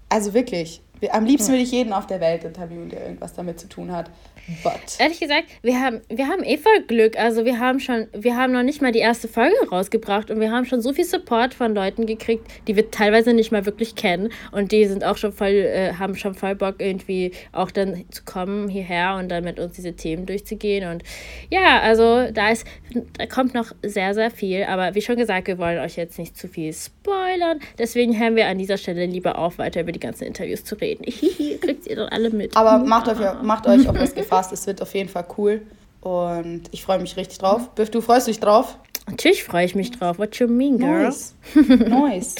also 0.08 0.32
wirklich, 0.32 0.80
am 1.10 1.24
liebsten 1.24 1.50
würde 1.50 1.64
ich 1.64 1.72
jeden 1.72 1.92
auf 1.92 2.06
der 2.06 2.20
Welt 2.20 2.44
interviewen, 2.44 2.88
der 2.88 3.02
irgendwas 3.02 3.34
damit 3.34 3.58
zu 3.58 3.68
tun 3.68 3.90
hat. 3.90 4.10
But. 4.62 4.98
Ehrlich 4.98 5.20
gesagt, 5.20 5.44
wir 5.62 5.80
haben, 5.80 6.02
wir 6.08 6.28
haben 6.28 6.42
eh 6.44 6.58
voll 6.58 6.82
Glück. 6.86 7.18
Also 7.18 7.46
wir 7.46 7.58
haben 7.58 7.80
schon, 7.80 8.08
wir 8.12 8.36
haben 8.36 8.52
noch 8.52 8.62
nicht 8.62 8.82
mal 8.82 8.92
die 8.92 8.98
erste 8.98 9.26
Folge 9.26 9.54
rausgebracht 9.70 10.30
und 10.30 10.38
wir 10.38 10.50
haben 10.50 10.66
schon 10.66 10.82
so 10.82 10.92
viel 10.92 11.04
Support 11.04 11.54
von 11.54 11.74
Leuten 11.74 12.04
gekriegt, 12.04 12.46
die 12.68 12.76
wir 12.76 12.90
teilweise 12.90 13.32
nicht 13.32 13.52
mal 13.52 13.64
wirklich 13.64 13.94
kennen. 13.94 14.30
Und 14.52 14.72
die 14.72 14.84
sind 14.84 15.02
auch 15.02 15.16
schon 15.16 15.32
voll, 15.32 15.48
äh, 15.48 15.94
haben 15.94 16.14
schon 16.14 16.34
voll 16.34 16.54
Bock, 16.54 16.76
irgendwie 16.78 17.32
auch 17.52 17.70
dann 17.70 18.04
zu 18.10 18.22
kommen 18.24 18.68
hierher 18.68 19.16
und 19.18 19.30
dann 19.30 19.44
mit 19.44 19.58
uns 19.58 19.76
diese 19.76 19.94
Themen 19.94 20.26
durchzugehen. 20.26 20.90
Und 20.90 21.02
ja, 21.50 21.80
also 21.80 22.30
da 22.30 22.50
ist, 22.50 22.66
da 23.16 23.26
kommt 23.26 23.54
noch 23.54 23.72
sehr, 23.82 24.12
sehr 24.12 24.30
viel. 24.30 24.64
Aber 24.64 24.94
wie 24.94 25.00
schon 25.00 25.16
gesagt, 25.16 25.46
wir 25.46 25.56
wollen 25.56 25.78
euch 25.78 25.96
jetzt 25.96 26.18
nicht 26.18 26.36
zu 26.36 26.48
viel 26.48 26.72
spoilern. 26.74 27.60
Deswegen 27.78 28.18
hören 28.18 28.36
wir 28.36 28.46
an 28.46 28.58
dieser 28.58 28.76
Stelle 28.76 29.06
lieber 29.06 29.38
auf, 29.38 29.56
weiter 29.56 29.80
über 29.80 29.92
die 29.92 30.00
ganzen 30.00 30.24
Interviews 30.24 30.64
zu 30.64 30.74
reden. 30.74 31.04
Kriegt 31.60 31.86
ihr 31.86 31.96
doch 31.96 32.10
alle 32.10 32.28
mit. 32.28 32.54
Aber 32.54 32.84
macht 32.84 33.08
euch, 33.08 33.18
macht 33.42 33.66
euch 33.66 33.88
auf 33.88 33.96
das 33.96 34.14
gefallen 34.14 34.33
gefasst. 34.34 34.52
Es 34.52 34.66
wird 34.66 34.82
auf 34.82 34.94
jeden 34.94 35.08
Fall 35.08 35.26
cool. 35.38 35.62
Und 36.00 36.64
ich 36.70 36.84
freue 36.84 36.98
mich 36.98 37.16
richtig 37.16 37.38
drauf. 37.38 37.70
Biff, 37.74 37.90
du 37.90 38.00
freust 38.00 38.26
dich 38.26 38.38
drauf? 38.38 38.78
Natürlich 39.08 39.44
freue 39.44 39.64
ich 39.64 39.74
mich 39.74 39.90
drauf. 39.90 40.18
What 40.18 40.36
you 40.36 40.46
mean, 40.46 40.78
girl? 40.78 41.04
Nice. 41.04 41.34
nice. 41.54 42.34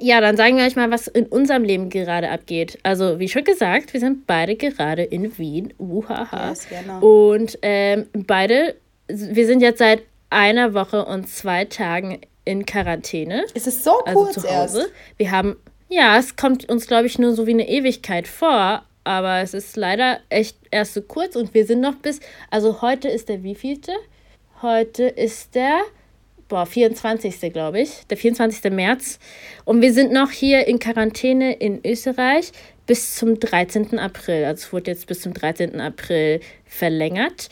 Ja, 0.00 0.20
dann 0.20 0.36
sagen 0.36 0.56
wir 0.56 0.64
euch 0.64 0.76
mal, 0.76 0.90
was 0.90 1.06
in 1.06 1.26
unserem 1.26 1.62
Leben 1.62 1.88
gerade 1.88 2.30
abgeht. 2.30 2.78
Also, 2.82 3.18
wie 3.20 3.28
schon 3.28 3.44
gesagt, 3.44 3.92
wir 3.92 4.00
sind 4.00 4.26
beide 4.26 4.56
gerade 4.56 5.02
in 5.02 5.36
Wien. 5.38 5.72
Uhaha. 5.78 6.50
Yes, 6.50 6.66
genau. 6.68 7.00
Und 7.00 7.58
ähm, 7.62 8.06
beide, 8.12 8.74
wir 9.08 9.46
sind 9.46 9.60
jetzt 9.60 9.78
seit 9.78 10.02
einer 10.30 10.74
Woche 10.74 11.04
und 11.04 11.28
zwei 11.28 11.64
Tagen 11.64 12.20
in 12.44 12.66
Quarantäne. 12.66 13.44
Es 13.54 13.66
ist 13.66 13.84
so 13.84 14.00
also 14.04 14.20
kurz 14.20 14.34
zu 14.34 14.42
Hause. 14.42 14.80
Erst. 14.80 14.92
Wir 15.16 15.30
haben, 15.30 15.56
ja, 15.88 16.18
es 16.18 16.36
kommt 16.36 16.68
uns, 16.68 16.86
glaube 16.86 17.06
ich, 17.06 17.18
nur 17.18 17.34
so 17.34 17.46
wie 17.46 17.52
eine 17.52 17.68
Ewigkeit 17.68 18.26
vor. 18.26 18.84
Aber 19.04 19.40
es 19.40 19.54
ist 19.54 19.76
leider 19.76 20.20
echt 20.30 20.56
erst 20.70 20.94
so 20.94 21.02
kurz 21.02 21.36
und 21.36 21.54
wir 21.54 21.66
sind 21.66 21.80
noch 21.80 21.96
bis. 21.96 22.20
Also 22.50 22.80
heute 22.82 23.08
ist 23.08 23.28
der 23.28 23.42
wievielte? 23.42 23.92
Heute 24.62 25.04
ist 25.04 25.54
der 25.54 25.82
boah, 26.48 26.66
24. 26.66 27.52
glaube 27.52 27.80
ich, 27.80 28.06
der 28.08 28.16
24. 28.16 28.70
März. 28.72 29.18
Und 29.64 29.80
wir 29.82 29.92
sind 29.92 30.12
noch 30.12 30.30
hier 30.30 30.66
in 30.66 30.78
Quarantäne 30.78 31.54
in 31.54 31.80
Österreich 31.84 32.52
bis 32.86 33.16
zum 33.16 33.40
13. 33.40 33.98
April. 33.98 34.44
Also 34.44 34.66
es 34.66 34.72
wurde 34.72 34.90
jetzt 34.90 35.06
bis 35.06 35.20
zum 35.22 35.34
13. 35.34 35.80
April 35.80 36.40
verlängert. 36.64 37.48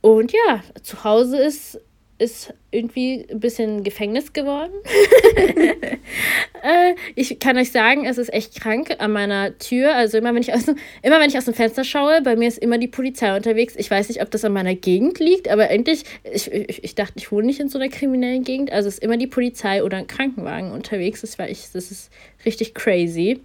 Und 0.00 0.32
ja, 0.32 0.62
zu 0.82 1.04
Hause 1.04 1.38
ist 1.38 1.80
ist 2.22 2.54
irgendwie 2.70 3.26
ein 3.30 3.40
bisschen 3.40 3.82
Gefängnis 3.82 4.32
geworden. 4.32 4.72
äh, 6.62 6.94
ich 7.14 7.38
kann 7.38 7.56
euch 7.58 7.70
sagen, 7.70 8.06
es 8.06 8.18
ist 8.18 8.32
echt 8.32 8.60
krank 8.60 8.96
an 8.98 9.12
meiner 9.12 9.58
Tür. 9.58 9.94
Also 9.94 10.18
immer 10.18 10.34
wenn 10.34 10.42
ich 10.42 10.54
aus 10.54 10.66
dem, 10.66 10.76
immer 11.02 11.20
wenn 11.20 11.28
ich 11.28 11.36
aus 11.36 11.44
dem 11.44 11.54
Fenster 11.54 11.84
schaue, 11.84 12.22
bei 12.22 12.36
mir 12.36 12.48
ist 12.48 12.58
immer 12.58 12.78
die 12.78 12.88
Polizei 12.88 13.34
unterwegs. 13.34 13.74
Ich 13.76 13.90
weiß 13.90 14.08
nicht, 14.08 14.22
ob 14.22 14.30
das 14.30 14.44
an 14.44 14.52
meiner 14.52 14.74
Gegend 14.74 15.18
liegt, 15.18 15.48
aber 15.48 15.68
eigentlich, 15.68 16.04
ich, 16.24 16.50
ich, 16.50 16.84
ich 16.84 16.94
dachte, 16.94 17.14
ich 17.16 17.32
wohne 17.32 17.46
nicht 17.46 17.60
in 17.60 17.68
so 17.68 17.78
einer 17.78 17.88
kriminellen 17.88 18.44
Gegend. 18.44 18.72
Also 18.72 18.88
ist 18.88 19.02
immer 19.02 19.16
die 19.16 19.26
Polizei 19.26 19.82
oder 19.82 19.96
ein 19.96 20.06
Krankenwagen 20.06 20.72
unterwegs. 20.72 21.22
Das 21.22 21.38
war 21.38 21.48
ich, 21.48 21.70
das 21.72 21.90
ist 21.90 22.10
richtig 22.44 22.74
crazy. 22.74 23.40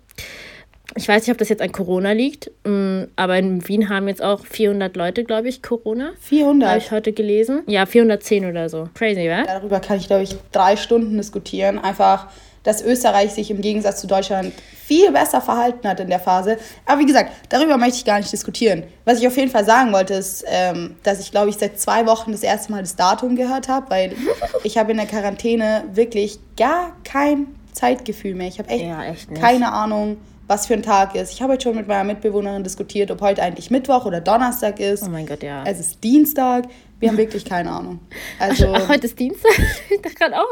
Ich 0.96 1.08
weiß 1.08 1.24
nicht, 1.24 1.32
ob 1.32 1.38
das 1.38 1.50
jetzt 1.50 1.62
an 1.62 1.72
Corona 1.72 2.12
liegt, 2.14 2.50
mm, 2.64 3.04
aber 3.16 3.38
in 3.38 3.68
Wien 3.68 3.90
haben 3.90 4.08
jetzt 4.08 4.24
auch 4.24 4.46
400 4.46 4.96
Leute, 4.96 5.24
glaube 5.24 5.50
ich, 5.50 5.62
Corona. 5.62 6.12
400? 6.20 6.70
Habe 6.70 6.80
ich 6.80 6.92
heute 6.92 7.14
gelesen. 7.14 7.64
Ja, 7.68 7.86
410 7.86 8.46
oder 8.46 8.70
so. 8.70 8.90
Crazy, 8.94 9.30
wa? 9.30 9.44
Darüber 9.44 9.80
kann 9.80 9.98
ich, 9.98 10.08
glaube 10.08 10.24
ich, 10.24 10.36
drei 10.52 10.78
Stunden 10.78 11.18
diskutieren. 11.18 11.78
Einfach, 11.78 12.28
dass 12.64 12.82
Österreich 12.82 13.32
sich 13.32 13.52
im 13.52 13.62
Gegensatz 13.62 14.00
zu 14.00 14.08
Deutschland 14.08 14.54
viel 14.88 15.12
besser 15.12 15.42
verhalten 15.42 15.88
hat 15.88 16.00
in 16.00 16.10
der 16.10 16.20
Phase. 16.20 16.58
Aber 16.86 17.02
wie 17.02 17.06
gesagt, 17.06 17.32
darüber 17.50 17.78
möchte 17.78 17.98
ich 17.98 18.06
gar 18.06 18.20
nicht 18.20 18.32
diskutieren. 18.32 18.84
Was 19.04 19.20
ich 19.20 19.28
auf 19.28 19.36
jeden 19.36 19.52
Fall 19.52 19.66
sagen 19.66 19.92
wollte, 19.92 20.14
ist, 20.14 20.46
ähm, 20.48 20.96
dass 21.04 21.20
ich, 21.20 21.32
glaube 21.32 21.50
ich, 21.50 21.58
seit 21.58 21.80
zwei 21.80 22.06
Wochen 22.06 22.32
das 22.32 22.44
erste 22.44 22.72
Mal 22.72 22.82
das 22.82 22.96
Datum 22.96 23.36
gehört 23.36 23.68
habe, 23.68 23.90
weil 23.90 24.14
ich 24.64 24.78
habe 24.78 24.92
in 24.92 24.98
der 24.98 25.06
Quarantäne 25.06 25.84
wirklich 25.94 26.40
gar 26.56 26.96
kein 27.04 27.48
Zeitgefühl 27.74 28.36
mehr. 28.36 28.48
Ich 28.48 28.60
habe 28.60 28.70
echt, 28.70 28.86
ja, 28.86 29.04
echt 29.04 29.36
keine 29.36 29.74
Ahnung, 29.74 30.18
was 30.48 30.66
für 30.66 30.74
ein 30.74 30.84
Tag 30.84 31.16
ist. 31.16 31.34
Ich 31.34 31.42
habe 31.42 31.54
heute 31.54 31.64
schon 31.64 31.76
mit 31.76 31.88
meiner 31.88 32.06
Mitbewohnerin 32.06 32.64
diskutiert, 32.64 33.12
ob 33.12 33.22
heute 33.22 33.44
eigentlich 33.44 33.70
Mittwoch 33.70 34.06
oder 34.06 34.22
Donnerstag 34.22 34.80
ist. 34.80 35.04
Oh 35.04 35.10
mein 35.10 35.26
Gott, 35.26 35.44
ja. 35.44 35.64
Es 35.66 35.80
ist 35.80 36.04
Dienstag. 36.04 36.66
Wir 37.00 37.10
haben 37.10 37.18
wirklich 37.18 37.46
keine 37.46 37.72
Ahnung. 37.72 38.00
Also, 38.40 38.68
ach, 38.74 38.82
ach, 38.84 38.90
heute 38.90 39.08
ist 39.08 39.20
Dienstag? 39.20 39.52
Ich 39.90 40.02
dachte 40.02 40.16
gerade 40.16 40.40
auch, 40.40 40.46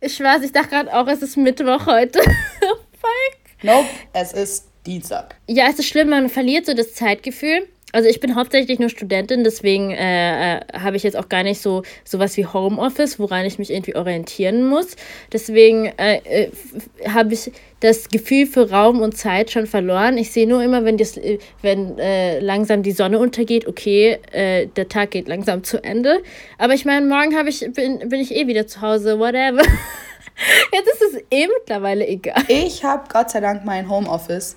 ich 0.00 0.18
weiß, 0.18 0.42
ich 0.42 0.52
dachte 0.52 0.68
gerade 0.68 0.94
auch, 0.94 1.06
es 1.06 1.22
ist 1.22 1.36
Mittwoch 1.36 1.86
heute. 1.86 2.20
Fuck. 2.20 3.62
Nope, 3.62 3.86
es 4.12 4.32
ist 4.32 4.68
Dienstag. 4.84 5.36
Ja, 5.46 5.66
es 5.70 5.78
ist 5.78 5.86
schlimm, 5.86 6.08
man 6.08 6.28
verliert 6.28 6.66
so 6.66 6.74
das 6.74 6.94
Zeitgefühl. 6.94 7.68
Also 7.92 8.08
ich 8.08 8.20
bin 8.20 8.34
hauptsächlich 8.34 8.78
nur 8.78 8.88
Studentin, 8.88 9.44
deswegen 9.44 9.90
äh, 9.90 10.56
äh, 10.56 10.60
habe 10.72 10.96
ich 10.96 11.02
jetzt 11.02 11.16
auch 11.16 11.28
gar 11.28 11.42
nicht 11.42 11.60
so 11.60 11.82
sowas 12.04 12.36
wie 12.38 12.46
Homeoffice, 12.46 13.18
woran 13.18 13.44
ich 13.44 13.58
mich 13.58 13.70
irgendwie 13.70 13.94
orientieren 13.94 14.66
muss. 14.66 14.96
Deswegen 15.30 15.86
äh, 15.98 16.16
äh, 16.24 16.50
habe 17.06 17.34
ich 17.34 17.52
das 17.80 18.08
Gefühl 18.08 18.46
für 18.46 18.70
Raum 18.70 19.00
und 19.00 19.16
Zeit 19.16 19.50
schon 19.50 19.66
verloren. 19.66 20.16
Ich 20.16 20.32
sehe 20.32 20.48
nur 20.48 20.62
immer, 20.62 20.86
wenn, 20.86 20.96
das, 20.96 21.18
äh, 21.18 21.38
wenn 21.60 21.98
äh, 21.98 22.40
langsam 22.40 22.82
die 22.82 22.92
Sonne 22.92 23.18
untergeht, 23.18 23.66
okay, 23.66 24.18
der 24.32 24.88
Tag 24.88 25.10
geht 25.10 25.28
langsam 25.28 25.62
zu 25.62 25.82
Ende. 25.84 26.22
Aber 26.58 26.74
ich 26.74 26.84
meine, 26.84 27.06
morgen 27.06 27.32
ich, 27.46 27.60
bin, 27.72 28.08
bin 28.08 28.20
ich 28.20 28.34
eh 28.34 28.46
wieder 28.46 28.66
zu 28.66 28.80
Hause, 28.80 29.18
whatever. 29.18 29.62
Jetzt 30.72 30.88
ist 30.88 31.02
es 31.02 31.22
eh 31.30 31.46
mittlerweile 31.46 32.06
egal. 32.06 32.42
Ich 32.48 32.82
habe 32.84 33.04
Gott 33.12 33.30
sei 33.30 33.40
Dank 33.40 33.64
mein 33.64 33.88
Homeoffice. 33.88 34.56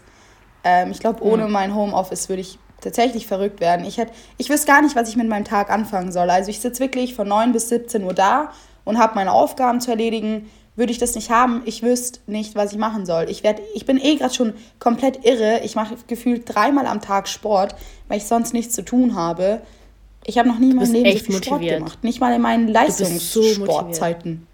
Ähm, 0.63 0.91
ich 0.91 0.99
glaube, 0.99 1.23
ohne 1.23 1.45
hm. 1.45 1.51
mein 1.51 1.75
Homeoffice 1.75 2.29
würde 2.29 2.41
ich 2.41 2.57
tatsächlich 2.81 3.27
verrückt 3.27 3.59
werden. 3.59 3.85
Ich, 3.85 3.97
hätt, 3.97 4.09
ich 4.37 4.49
wüsste 4.49 4.67
gar 4.67 4.81
nicht, 4.81 4.95
was 4.95 5.09
ich 5.09 5.15
mit 5.15 5.27
meinem 5.27 5.45
Tag 5.45 5.69
anfangen 5.69 6.11
soll. 6.11 6.29
Also 6.29 6.49
ich 6.49 6.59
sitze 6.59 6.79
wirklich 6.81 7.15
von 7.15 7.27
9 7.27 7.51
bis 7.51 7.69
17 7.69 8.03
Uhr 8.03 8.13
da 8.13 8.51
und 8.83 8.97
habe 8.97 9.15
meine 9.15 9.31
Aufgaben 9.31 9.81
zu 9.81 9.91
erledigen. 9.91 10.49
Würde 10.75 10.91
ich 10.91 10.97
das 10.97 11.15
nicht 11.15 11.29
haben, 11.29 11.61
ich 11.65 11.83
wüsste 11.83 12.19
nicht, 12.27 12.55
was 12.55 12.73
ich 12.73 12.77
machen 12.77 13.05
soll. 13.05 13.29
Ich, 13.29 13.43
werd, 13.43 13.61
ich 13.73 13.85
bin 13.85 13.97
eh 13.97 14.15
gerade 14.15 14.33
schon 14.33 14.53
komplett 14.77 15.25
irre. 15.25 15.61
Ich 15.63 15.75
mache 15.75 15.95
gefühlt 16.07 16.43
dreimal 16.45 16.85
am 16.85 16.99
Tag 16.99 17.29
Sport, 17.29 17.75
weil 18.09 18.17
ich 18.17 18.25
sonst 18.25 18.53
nichts 18.53 18.75
zu 18.75 18.83
tun 18.83 19.15
habe. 19.15 19.61
Ich 20.25 20.37
habe 20.37 20.49
noch 20.49 20.59
nie 20.59 20.71
in 20.71 20.75
meinem 20.75 20.91
Leben 20.91 21.17
so 21.17 21.25
viel 21.25 21.43
Sport 21.43 21.61
gemacht. 21.61 22.03
Nicht 22.03 22.19
mal 22.19 22.33
in 22.33 22.41
meinen 22.41 22.67
Leistungssportzeiten. 22.67 24.47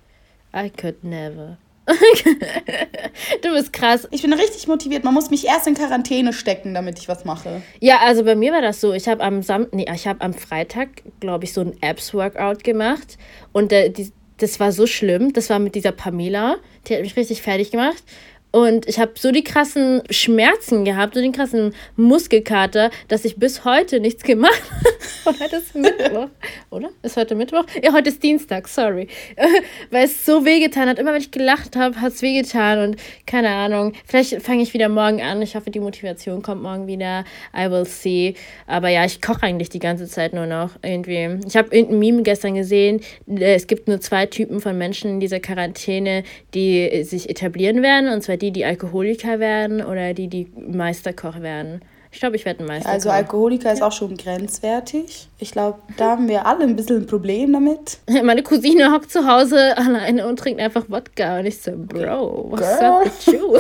So 0.54 0.60
I 0.60 0.70
could 0.70 1.04
never. 1.04 1.58
du 3.42 3.52
bist 3.54 3.74
krass. 3.74 4.08
Ich 4.12 4.22
bin 4.22 4.34
richtig 4.34 4.68
motiviert. 4.68 5.04
Man 5.04 5.14
muss 5.14 5.30
mich 5.30 5.46
erst 5.46 5.68
in 5.68 5.76
Quarantäne 5.76 6.34
stecken, 6.34 6.74
damit 6.74 7.00
ich 7.00 7.08
was 7.08 7.26
mache. 7.26 7.62
Ja, 7.80 8.00
also 8.00 8.24
bei 8.24 8.36
mir 8.36 8.54
war 8.54 8.62
das 8.62 8.82
so. 8.82 8.94
Ich 8.94 9.08
habe 9.08 9.24
am 9.24 9.42
Sam 9.42 9.68
nee, 9.72 9.86
ich 9.94 10.08
habe 10.08 10.22
am 10.22 10.34
Freitag, 10.34 11.04
glaube 11.20 11.46
ich, 11.46 11.54
so 11.54 11.62
ein 11.62 11.74
Apps-Workout 11.82 12.64
gemacht. 12.64 13.18
Und 13.52 13.72
äh, 13.72 13.90
die, 13.90 14.12
das 14.38 14.60
war 14.60 14.72
so 14.72 14.88
schlimm. 14.88 15.34
Das 15.34 15.50
war 15.50 15.60
mit 15.60 15.76
dieser 15.76 15.92
Pamela. 15.92 16.58
Die 16.88 16.96
hat 16.96 17.02
mich 17.02 17.16
richtig 17.16 17.42
fertig 17.42 17.72
gemacht. 17.72 18.04
Und 18.52 18.88
ich 18.88 19.00
habe 19.00 19.14
so 19.18 19.32
die 19.32 19.44
krassen 19.44 20.02
Schmerzen 20.10 20.84
gehabt, 20.84 21.14
so 21.14 21.22
den 21.22 21.32
krassen 21.32 21.74
Muskelkater, 21.96 22.92
dass 23.08 23.24
ich 23.24 23.38
bis 23.38 23.64
heute 23.64 24.02
nichts 24.02 24.24
gemacht 24.24 24.62
habe. 25.26 25.40
heute 25.40 25.56
ist 25.56 25.74
Mittwoch, 25.74 26.28
oder? 26.70 26.90
Ist 27.02 27.16
heute 27.16 27.36
Mittwoch? 27.36 27.64
Ja, 27.82 27.94
heute 27.94 28.10
ist 28.10 28.22
Dienstag, 28.22 28.68
sorry. 28.68 29.08
Weil 29.90 30.06
es 30.06 30.26
so 30.26 30.44
wehgetan 30.44 30.90
hat. 30.90 31.00
Immer 31.00 31.14
wenn 31.14 31.22
ich 31.22 31.32
gelacht 31.32 31.78
habe, 31.78 32.02
hat 32.02 32.12
es 32.12 32.22
wehgetan. 32.22 32.80
Und 32.80 32.98
keine 33.26 33.50
Ahnung, 33.50 33.94
vielleicht 34.06 34.42
fange 34.42 34.64
ich 34.64 34.74
wieder 34.74 34.90
morgen 34.90 35.22
an. 35.22 35.42
Ich 35.42 35.56
hoffe, 35.56 35.72
die 35.72 35.80
Motivation 35.80 36.42
kommt 36.42 36.62
morgen 36.62 36.88
wieder. 36.88 37.24
I 37.58 37.72
will 37.72 37.86
see. 37.86 38.36
Aber 38.68 38.90
ja, 38.90 39.06
ich 39.06 39.22
koche 39.22 39.44
eigentlich 39.44 39.70
die 39.70 39.80
ganze 39.80 40.08
Zeit 40.08 40.34
nur 40.34 40.46
noch 40.46 40.72
irgendwie. 40.82 41.40
Ich 41.48 41.56
habe 41.56 41.74
irgendein 41.74 42.00
Meme 42.00 42.24
gestern 42.24 42.56
gesehen. 42.56 43.00
Es 43.28 43.68
gibt 43.68 43.88
nur 43.88 44.02
zwei 44.02 44.26
Typen 44.26 44.60
von 44.60 44.78
Menschen 44.78 45.12
in 45.12 45.20
dieser 45.22 45.40
Quarantäne, 45.40 46.24
die 46.54 47.04
sich 47.06 47.30
etablieren 47.30 47.82
werden. 47.82 48.10
Und 48.12 48.22
zwar 48.24 48.41
die, 48.42 48.52
die 48.52 48.66
Alkoholiker 48.66 49.40
werden 49.40 49.84
oder 49.84 50.14
die, 50.14 50.28
die 50.28 50.52
Meisterkoch 50.56 51.42
werden. 51.42 51.82
Ich 52.14 52.20
glaube, 52.20 52.36
ich 52.36 52.44
werde 52.44 52.62
ein 52.62 52.66
Meisterkoch. 52.66 52.94
Also 52.94 53.10
Alkoholiker 53.10 53.72
ist 53.72 53.82
auch 53.82 53.92
schon 53.94 54.18
grenzwertig. 54.18 55.30
Ich 55.40 55.52
glaube, 55.52 55.80
da 55.96 56.12
haben 56.12 56.28
wir 56.28 56.46
alle 56.46 56.64
ein 56.64 56.76
bisschen 56.76 56.98
ein 56.98 57.08
Problem 57.08 57.54
damit. 57.54 58.00
Meine 58.24 58.44
Cousine 58.44 58.92
hockt 58.92 59.12
zu 59.12 59.26
Hause 59.26 59.78
alleine 59.78 60.28
und 60.28 60.38
trinkt 60.38 60.60
einfach 60.60 60.86
Wodka. 60.90 61.40
Und 61.40 61.46
ich 61.46 61.62
so, 61.62 61.72
Bro, 61.76 62.48
what's 62.50 62.80
Girl. 62.80 62.84
up 62.84 63.06
with 63.06 63.26
you? 63.28 63.60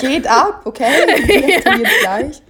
Geht 0.00 0.26
ab, 0.26 0.60
okay? 0.64 0.90
Wir 1.26 1.88
gleich. 2.02 2.42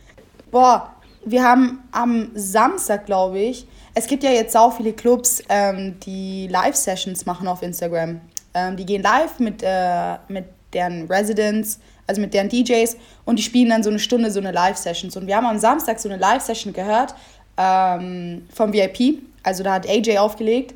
Boah, 0.51 0.93
wir 1.25 1.43
haben 1.43 1.81
am 1.91 2.31
Samstag, 2.35 3.05
glaube 3.05 3.39
ich, 3.41 3.67
es 3.95 4.07
gibt 4.07 4.23
ja 4.23 4.31
jetzt 4.31 4.53
sau 4.53 4.71
viele 4.71 4.93
Clubs, 4.93 5.43
ähm, 5.49 5.99
die 6.01 6.49
Live-Sessions 6.49 7.27
machen 7.27 7.49
auf 7.49 7.63
Instagram. 7.63 8.21
Ähm, 8.55 8.77
die 8.77 8.87
gehen 8.87 9.03
live 9.03 9.39
mit, 9.39 9.63
äh, 9.63 10.17
mit 10.29 10.45
deren 10.73 11.07
Residents, 11.07 11.79
also 12.07 12.21
mit 12.21 12.35
deren 12.35 12.49
DJs 12.49 12.97
und 13.25 13.39
die 13.39 13.43
spielen 13.43 13.71
dann 13.71 13.83
so 13.83 13.91
eine 13.91 13.99
Stunde 13.99 14.31
so 14.31 14.41
eine 14.41 14.53
Live-Sessions. 14.53 15.17
Und 15.17 15.27
wir 15.27 15.37
haben 15.37 15.47
am 15.47 15.59
Samstag 15.59 15.99
so 15.99 16.09
eine 16.09 16.19
Live-Session 16.19 16.73
gehört 16.73 17.15
ähm, 17.57 18.47
vom 18.53 18.73
VIP, 18.73 19.23
also 19.43 19.63
da 19.63 19.75
hat 19.75 19.89
AJ 19.89 20.19
aufgelegt 20.19 20.75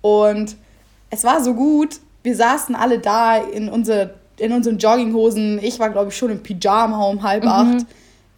und 0.00 0.56
es 1.10 1.24
war 1.24 1.42
so 1.42 1.54
gut, 1.54 2.00
wir 2.22 2.34
saßen 2.34 2.74
alle 2.74 2.98
da 2.98 3.36
in, 3.36 3.68
unsere, 3.68 4.14
in 4.38 4.52
unseren 4.52 4.78
Jogginghosen, 4.78 5.62
ich 5.62 5.78
war 5.78 5.90
glaube 5.90 6.08
ich 6.08 6.16
schon 6.16 6.30
im 6.30 6.42
Pyjama 6.42 7.04
um 7.04 7.22
halb 7.22 7.44
mhm. 7.44 7.48
acht. 7.48 7.86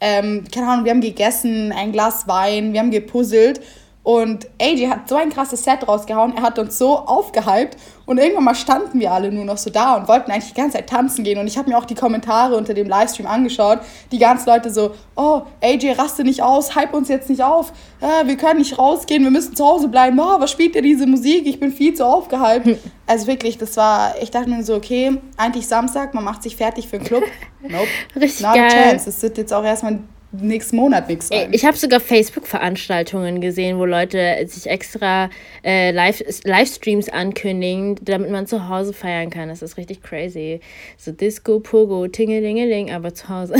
Ähm, 0.00 0.44
keine 0.52 0.68
Ahnung, 0.68 0.84
wir 0.84 0.90
haben 0.90 1.00
gegessen, 1.00 1.73
ein 1.73 1.92
Glas 1.92 2.26
Wein, 2.26 2.73
wir 2.73 2.80
haben 2.80 2.90
gepuzzelt 2.90 3.61
und 4.04 4.46
AJ 4.61 4.88
hat 4.88 5.08
so 5.08 5.16
ein 5.16 5.30
krasses 5.30 5.64
Set 5.64 5.88
rausgehauen, 5.88 6.37
er 6.37 6.42
hat 6.42 6.58
uns 6.58 6.76
so 6.76 6.99
aufgehypt 6.99 7.78
und 8.04 8.18
irgendwann 8.18 8.44
mal 8.44 8.54
standen 8.54 9.00
wir 9.00 9.11
alle 9.11 9.32
nur 9.32 9.46
noch 9.46 9.56
so 9.56 9.70
da 9.70 9.96
und 9.96 10.08
wollten 10.08 10.30
eigentlich 10.30 10.52
die 10.52 10.61
ganze 10.61 10.76
Zeit 10.76 10.90
tanzen 10.90 11.25
gehen. 11.25 11.38
Und 11.38 11.46
ich 11.46 11.56
habe 11.56 11.70
mir 11.70 11.78
auch 11.78 11.87
die 11.87 11.94
Kommentare 11.94 12.54
unter 12.54 12.75
dem 12.75 12.87
Livestream 12.87 13.26
angeschaut. 13.26 13.78
Die 14.12 14.18
ganzen 14.18 14.50
Leute 14.50 14.70
so, 14.70 14.94
oh, 15.16 15.42
AJ, 15.62 15.92
raste 15.92 16.23
nicht 16.23 16.42
aus, 16.42 16.75
hype 16.75 16.92
uns 16.92 17.08
jetzt 17.08 17.30
nicht 17.30 17.42
auf. 17.42 17.73
Äh, 18.02 18.26
wir 18.26 18.37
können 18.37 18.58
nicht 18.58 18.78
rausgehen, 18.78 19.25
wir 19.25 19.30
müssen 19.30 19.56
zu 19.56 19.64
Hause 19.64 19.88
bleiben. 19.88 20.20
Oh, 20.20 20.38
was 20.38 20.50
spielt 20.50 20.75
ihr 20.76 20.82
diese 20.82 21.06
Musik? 21.06 21.46
Ich 21.46 21.58
bin 21.58 21.73
viel 21.73 21.94
zu 21.94 22.06
aufgehypt. 22.06 22.78
Also 23.06 23.26
wirklich, 23.26 23.56
das 23.56 23.75
war, 23.78 24.14
ich 24.20 24.30
dachte 24.30 24.50
mir 24.50 24.62
so, 24.64 24.75
okay, 24.75 25.18
eigentlich 25.38 25.66
Samstag, 25.66 26.12
man 26.12 26.25
macht 26.25 26.42
sich 26.42 26.56
fertig 26.56 26.88
für 26.88 26.99
den 26.99 27.06
Club. 27.06 27.25
Nope. 27.66 27.87
Richtig 28.16 28.42
Not 28.44 28.56
geil. 28.56 28.66
a 28.66 28.90
chance. 28.90 29.06
Das 29.06 29.23
wird 29.23 29.38
jetzt 29.38 29.50
auch 29.50 29.64
erstmal 29.64 30.00
nächsten 30.40 30.76
Monat 30.76 31.08
nichts 31.08 31.28
sein. 31.28 31.48
Ich 31.52 31.64
habe 31.64 31.76
sogar 31.76 32.00
Facebook-Veranstaltungen 32.00 33.40
gesehen, 33.40 33.78
wo 33.78 33.84
Leute 33.84 34.44
sich 34.46 34.66
extra 34.66 35.30
äh, 35.62 35.90
Live 35.90 36.22
Livestreams 36.44 37.08
ankündigen, 37.08 37.96
damit 38.02 38.30
man 38.30 38.46
zu 38.46 38.68
Hause 38.68 38.92
feiern 38.92 39.30
kann. 39.30 39.48
Das 39.48 39.62
ist 39.62 39.76
richtig 39.76 40.02
crazy. 40.02 40.60
So 40.96 41.12
Disco, 41.12 41.60
Pogo, 41.60 42.08
Tingelingeling, 42.08 42.92
aber 42.92 43.14
zu 43.14 43.28
Hause. 43.28 43.54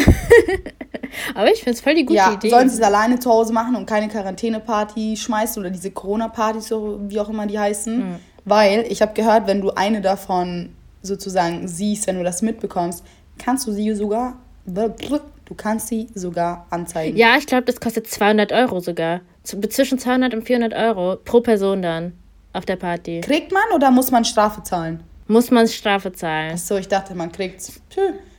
aber 1.35 1.53
ich 1.53 1.61
finde 1.61 1.73
es 1.73 1.81
voll 1.81 1.95
die 1.95 2.05
gute 2.05 2.19
ja, 2.19 2.33
Idee. 2.33 2.51
Sollen 2.51 2.69
sie 2.69 2.77
es 2.77 2.83
alleine 2.83 3.19
zu 3.19 3.31
Hause 3.31 3.53
machen 3.53 3.77
und 3.77 3.87
keine 3.87 4.09
Quarantäne-Party 4.09 5.17
schmeißen 5.17 5.61
oder 5.61 5.71
diese 5.71 5.91
Corona-Partys, 5.91 6.69
so 6.69 6.99
wie 7.03 7.21
auch 7.21 7.29
immer 7.29 7.47
die 7.47 7.59
heißen. 7.59 7.99
Mhm. 7.99 8.17
Weil 8.45 8.87
ich 8.89 9.01
habe 9.01 9.15
gehört, 9.15 9.47
wenn 9.47 9.61
du 9.61 9.71
eine 9.71 10.01
davon 10.01 10.71
sozusagen 11.03 11.69
siehst, 11.69 12.07
wenn 12.07 12.17
du 12.17 12.25
das 12.25 12.43
mitbekommst, 12.43 13.05
kannst 13.39 13.67
du 13.67 13.73
sie 13.73 13.95
sogar 13.95 14.39
Du 15.45 15.55
kannst 15.55 15.89
sie 15.89 16.09
sogar 16.15 16.67
anzeigen. 16.71 17.17
Ja, 17.17 17.37
ich 17.37 17.47
glaube, 17.47 17.65
das 17.65 17.81
kostet 17.81 18.07
200 18.07 18.53
Euro 18.53 18.81
sogar. 18.81 19.21
Zwischen 19.43 19.99
200 19.99 20.35
und 20.35 20.43
400 20.43 20.75
Euro 20.75 21.17
pro 21.17 21.41
Person 21.41 21.83
dann 21.83 22.15
auf 22.53 22.65
der 22.65 22.77
Party. 22.77 23.21
Kriegt 23.21 23.53
man 23.53 23.65
oder 23.75 23.91
muss 23.91 24.11
man 24.11 24.25
Strafe 24.25 24.63
zahlen? 24.63 25.03
Muss 25.27 25.51
man 25.51 25.69
Strafe 25.69 26.13
zahlen. 26.13 26.53
Achso, 26.53 26.77
ich 26.77 26.89
dachte, 26.89 27.15
man 27.15 27.31
kriegt. 27.31 27.73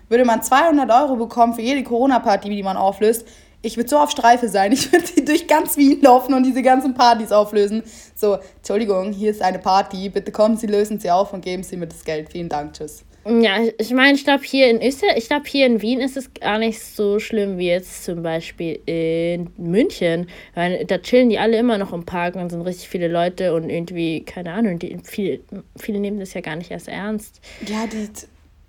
Würde 0.10 0.26
man 0.26 0.42
200 0.42 0.90
Euro 0.92 1.16
bekommen 1.16 1.54
für 1.54 1.62
jede 1.62 1.84
Corona-Party, 1.84 2.50
die 2.50 2.64
man 2.64 2.78
auflöst, 2.78 3.26
ich 3.66 3.78
würde 3.78 3.90
so 3.90 3.98
auf 3.98 4.12
Streife 4.12 4.48
sein. 4.48 4.72
Ich 4.72 4.92
würde 4.92 5.24
durch 5.24 5.48
ganz 5.48 5.76
Wien 5.76 6.00
laufen 6.02 6.34
und 6.34 6.44
diese 6.44 6.62
ganzen 6.62 6.94
Partys 6.94 7.32
auflösen. 7.32 7.82
So, 8.16 8.38
Entschuldigung, 8.58 9.12
hier 9.12 9.32
ist 9.32 9.42
eine 9.42 9.58
Party. 9.58 10.10
Bitte 10.10 10.32
kommen 10.32 10.58
Sie, 10.58 10.68
lösen 10.68 11.00
Sie 11.00 11.10
auf 11.10 11.34
und 11.34 11.42
geben 11.42 11.64
Sie 11.64 11.76
mir 11.76 11.88
das 11.88 12.04
Geld. 12.04 12.32
Vielen 12.32 12.50
Dank, 12.50 12.74
tschüss. 12.74 13.04
Ja, 13.28 13.58
ich 13.80 13.92
meine, 13.92 14.14
ich 14.14 14.24
glaube 14.24 14.44
hier 14.44 14.70
in 14.70 14.84
Österreich, 14.84 15.18
ich 15.18 15.28
glaube 15.28 15.48
hier 15.48 15.66
in 15.66 15.82
Wien 15.82 16.00
ist 16.00 16.16
es 16.16 16.32
gar 16.36 16.60
nicht 16.60 16.80
so 16.80 17.18
schlimm 17.18 17.58
wie 17.58 17.70
jetzt 17.70 18.04
zum 18.04 18.22
Beispiel 18.22 18.80
in 18.86 19.50
München. 19.58 20.30
Weil 20.54 20.86
da 20.86 21.00
chillen 21.00 21.30
die 21.30 21.40
alle 21.40 21.58
immer 21.58 21.80
noch 21.80 21.92
im 21.92 22.06
Park 22.06 22.36
und 22.36 22.52
sind 22.52 22.62
richtig 22.62 22.88
viele 22.88 23.08
Leute 23.08 23.56
und 23.56 23.72
irgendwie, 23.72 24.22
keine 24.22 24.54
Ahnung, 24.54 24.78
die, 24.78 25.00
viele, 25.04 25.40
viele 25.76 26.00
nehmen 26.00 26.20
das 26.20 26.36
ja 26.36 26.42
gar 26.42 26.56
nicht 26.56 26.70
erst 26.70 26.88
ernst. 26.88 27.42
Ja, 27.66 27.88
die, 27.88 28.10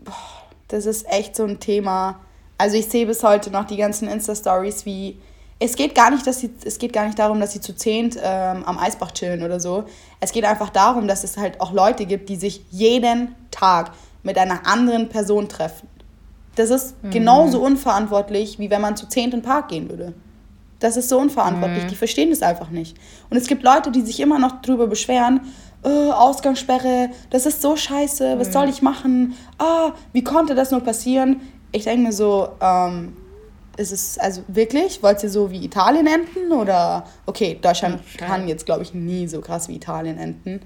boah, 0.03 0.15
das 0.69 0.87
ist 0.87 1.07
echt 1.11 1.37
so 1.37 1.45
ein 1.45 1.61
Thema. 1.61 2.21
Also 2.57 2.79
ich 2.79 2.87
sehe 2.87 3.05
bis 3.05 3.23
heute 3.23 3.51
noch 3.51 3.67
die 3.67 3.77
ganzen 3.77 4.09
Insta-Stories, 4.09 4.87
wie 4.87 5.19
es 5.59 5.77
geht 5.77 5.95
gar 5.95 6.11
nicht, 6.11 6.27
dass 6.27 6.41
sie, 6.41 6.51
es 6.65 6.79
geht 6.79 6.95
gar 6.95 7.07
nicht 7.07 7.19
darum, 7.19 7.41
dass 7.41 7.53
sie 7.53 7.61
zu 7.61 7.75
zehnt 7.75 8.17
ähm, 8.23 8.65
am 8.65 8.79
Eisbach 8.79 9.13
chillen 9.13 9.43
oder 9.43 9.61
so. 9.61 9.85
Es 10.21 10.33
geht 10.33 10.45
einfach 10.45 10.71
darum, 10.71 11.09
dass 11.09 11.25
es 11.25 11.37
halt 11.37 11.61
auch 11.61 11.73
Leute 11.73 12.07
gibt, 12.07 12.29
die 12.31 12.37
sich 12.37 12.63
jeden 12.71 13.35
Tag 13.51 13.93
mit 14.27 14.37
einer 14.37 14.67
anderen 14.67 15.09
Person 15.09 15.49
treffen. 15.49 15.89
Das 16.57 16.71
ist 16.71 17.03
mhm. 17.03 17.11
genauso 17.11 17.63
unverantwortlich, 17.63 18.59
wie 18.59 18.69
wenn 18.69 18.81
man 18.81 18.97
zu 18.97 19.09
zehnt 19.09 19.33
in 19.33 19.41
den 19.41 19.47
Park 19.47 19.69
gehen 19.69 19.89
würde. 19.89 20.13
Das 20.81 20.97
ist 20.97 21.09
so 21.09 21.19
unverantwortlich. 21.19 21.85
Mhm. 21.85 21.89
Die 21.89 21.95
verstehen 21.95 22.31
das 22.31 22.43
einfach 22.43 22.71
nicht. 22.71 22.97
Und 23.31 23.37
es 23.37 23.47
gibt 23.47 23.63
Leute, 23.63 23.91
die 23.91 24.03
sich 24.03 24.21
immer 24.21 24.39
noch 24.39 24.61
darüber 24.61 24.87
beschweren, 24.87 25.41
oh, 25.85 26.11
Ausgangssperre, 26.11 27.11
das 27.31 27.47
ist 27.47 27.63
so 27.63 27.77
scheiße, 27.77 28.39
was 28.39 28.49
mhm. 28.49 28.53
soll 28.53 28.69
ich 28.69 28.83
machen? 28.83 29.35
Ah, 29.59 29.93
wie 30.13 30.25
konnte 30.25 30.55
das 30.55 30.71
nur 30.71 30.81
passieren? 30.81 31.41
Ich 31.73 31.85
denke 31.85 32.09
mir 32.09 32.13
so, 32.13 32.49
ähm, 32.61 33.17
ist 33.77 33.93
es 33.93 34.19
also 34.19 34.43
wirklich, 34.49 35.03
wollt 35.03 35.23
ihr 35.23 35.31
so 35.31 35.51
wie 35.51 35.65
Italien 35.65 36.07
enden? 36.07 36.53
Oder, 36.53 37.05
okay, 37.27 37.59
Deutschland 37.61 38.01
ja, 38.19 38.27
kann 38.27 38.49
jetzt, 38.49 38.67
glaube 38.67 38.83
ich, 38.83 38.93
nie 38.93 39.29
so 39.29 39.41
krass 39.41 39.69
wie 39.69 39.77
Italien 39.77 40.19
enden. 40.19 40.61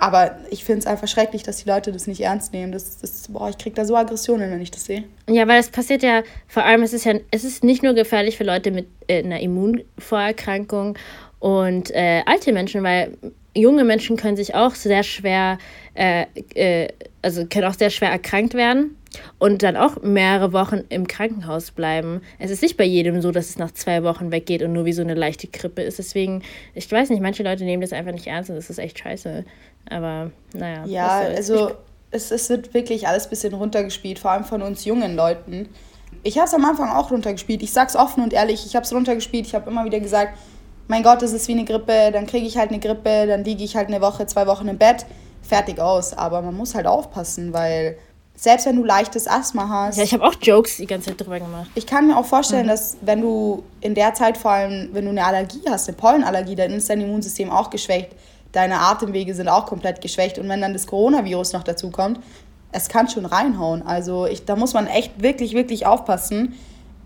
Aber 0.00 0.38
ich 0.50 0.64
finde 0.64 0.78
es 0.78 0.86
einfach 0.86 1.08
schrecklich, 1.08 1.42
dass 1.42 1.64
die 1.64 1.68
Leute 1.68 1.90
das 1.90 2.06
nicht 2.06 2.20
ernst 2.20 2.52
nehmen. 2.52 2.70
Das, 2.70 2.98
das, 2.98 3.26
boah, 3.28 3.48
ich 3.50 3.58
kriege 3.58 3.74
da 3.74 3.84
so 3.84 3.96
Aggressionen, 3.96 4.50
wenn 4.50 4.60
ich 4.60 4.70
das 4.70 4.84
sehe. 4.84 5.02
Ja, 5.28 5.48
weil 5.48 5.58
es 5.58 5.70
passiert 5.70 6.04
ja, 6.04 6.22
vor 6.46 6.64
allem, 6.64 6.82
es 6.82 6.92
ist 6.92 7.04
ja, 7.04 7.14
es 7.32 7.42
ist 7.42 7.64
nicht 7.64 7.82
nur 7.82 7.94
gefährlich 7.94 8.36
für 8.36 8.44
Leute 8.44 8.70
mit 8.70 8.86
äh, 9.08 9.24
einer 9.24 9.40
Immunvorerkrankung 9.40 10.96
und 11.40 11.90
äh, 11.90 12.22
alte 12.26 12.52
Menschen, 12.52 12.84
weil 12.84 13.18
junge 13.56 13.82
Menschen 13.82 14.16
können 14.16 14.36
sich 14.36 14.54
auch 14.54 14.76
sehr 14.76 15.02
schwer, 15.02 15.58
äh, 15.94 16.26
äh, 16.54 16.88
also 17.22 17.46
können 17.46 17.66
auch 17.66 17.74
sehr 17.74 17.90
schwer 17.90 18.10
erkrankt 18.10 18.54
werden 18.54 18.96
und 19.38 19.62
dann 19.62 19.76
auch 19.76 20.02
mehrere 20.02 20.52
Wochen 20.52 20.82
im 20.88 21.06
Krankenhaus 21.06 21.70
bleiben. 21.70 22.20
Es 22.38 22.50
ist 22.50 22.62
nicht 22.62 22.76
bei 22.76 22.84
jedem 22.84 23.20
so, 23.20 23.30
dass 23.30 23.48
es 23.48 23.58
nach 23.58 23.72
zwei 23.72 24.02
Wochen 24.02 24.30
weggeht 24.30 24.62
und 24.62 24.72
nur 24.72 24.84
wie 24.84 24.92
so 24.92 25.02
eine 25.02 25.14
leichte 25.14 25.48
Grippe 25.48 25.82
ist. 25.82 25.98
Deswegen, 25.98 26.42
ich 26.74 26.90
weiß 26.90 27.10
nicht, 27.10 27.22
manche 27.22 27.42
Leute 27.42 27.64
nehmen 27.64 27.80
das 27.80 27.92
einfach 27.92 28.12
nicht 28.12 28.26
ernst 28.26 28.50
und 28.50 28.56
das 28.56 28.70
ist 28.70 28.78
echt 28.78 28.98
scheiße. 28.98 29.44
Aber 29.90 30.30
naja. 30.52 30.84
Ja, 30.86 31.08
also 31.18 31.72
es, 32.10 32.30
es 32.30 32.48
wird 32.48 32.74
wirklich 32.74 33.08
alles 33.08 33.26
ein 33.26 33.30
bisschen 33.30 33.54
runtergespielt, 33.54 34.18
vor 34.18 34.30
allem 34.30 34.44
von 34.44 34.62
uns 34.62 34.84
jungen 34.84 35.16
Leuten. 35.16 35.68
Ich 36.22 36.36
habe 36.38 36.46
es 36.46 36.54
am 36.54 36.64
Anfang 36.64 36.90
auch 36.90 37.10
runtergespielt. 37.10 37.62
Ich 37.62 37.72
sag's 37.72 37.96
offen 37.96 38.22
und 38.22 38.32
ehrlich, 38.32 38.64
ich 38.66 38.74
habe 38.74 38.84
es 38.84 38.92
runtergespielt. 38.92 39.46
Ich 39.46 39.54
habe 39.54 39.70
immer 39.70 39.84
wieder 39.84 40.00
gesagt, 40.00 40.38
mein 40.88 41.02
Gott, 41.02 41.22
es 41.22 41.32
ist 41.32 41.48
wie 41.48 41.52
eine 41.52 41.64
Grippe, 41.64 42.10
dann 42.12 42.26
kriege 42.26 42.46
ich 42.46 42.56
halt 42.56 42.70
eine 42.70 42.80
Grippe, 42.80 43.26
dann 43.26 43.44
liege 43.44 43.62
ich 43.62 43.76
halt 43.76 43.88
eine 43.88 44.00
Woche, 44.00 44.26
zwei 44.26 44.46
Wochen 44.46 44.68
im 44.68 44.78
Bett, 44.78 45.04
fertig 45.42 45.78
aus. 45.78 46.14
Aber 46.14 46.40
man 46.40 46.56
muss 46.56 46.74
halt 46.74 46.86
aufpassen, 46.86 47.52
weil 47.52 47.98
selbst 48.34 48.66
wenn 48.66 48.76
du 48.76 48.84
leichtes 48.84 49.28
Asthma 49.28 49.68
hast. 49.68 49.98
Ja, 49.98 50.04
ich 50.04 50.14
habe 50.14 50.24
auch 50.24 50.34
Jokes 50.40 50.76
die 50.76 50.86
ganze 50.86 51.10
Zeit 51.10 51.20
drüber 51.20 51.40
gemacht. 51.40 51.70
Ich 51.74 51.86
kann 51.86 52.06
mir 52.06 52.16
auch 52.16 52.24
vorstellen, 52.24 52.66
mhm. 52.66 52.70
dass 52.70 52.96
wenn 53.02 53.20
du 53.20 53.64
in 53.80 53.94
der 53.94 54.14
Zeit 54.14 54.38
vor 54.38 54.52
allem, 54.52 54.90
wenn 54.92 55.04
du 55.04 55.10
eine 55.10 55.24
Allergie 55.24 55.62
hast, 55.68 55.88
eine 55.88 55.96
Pollenallergie, 55.96 56.54
dann 56.54 56.70
ist 56.70 56.88
dein 56.88 57.00
Immunsystem 57.00 57.50
auch 57.50 57.68
geschwächt. 57.68 58.10
Deine 58.52 58.80
Atemwege 58.80 59.34
sind 59.34 59.48
auch 59.48 59.66
komplett 59.66 60.00
geschwächt. 60.00 60.38
Und 60.38 60.48
wenn 60.48 60.60
dann 60.60 60.72
das 60.72 60.86
Coronavirus 60.86 61.52
noch 61.52 61.62
dazu 61.62 61.90
kommt, 61.90 62.20
es 62.72 62.88
kann 62.88 63.08
schon 63.08 63.26
reinhauen. 63.26 63.82
Also 63.86 64.26
ich, 64.26 64.44
da 64.44 64.56
muss 64.56 64.74
man 64.74 64.86
echt 64.86 65.22
wirklich, 65.22 65.54
wirklich 65.54 65.86
aufpassen. 65.86 66.54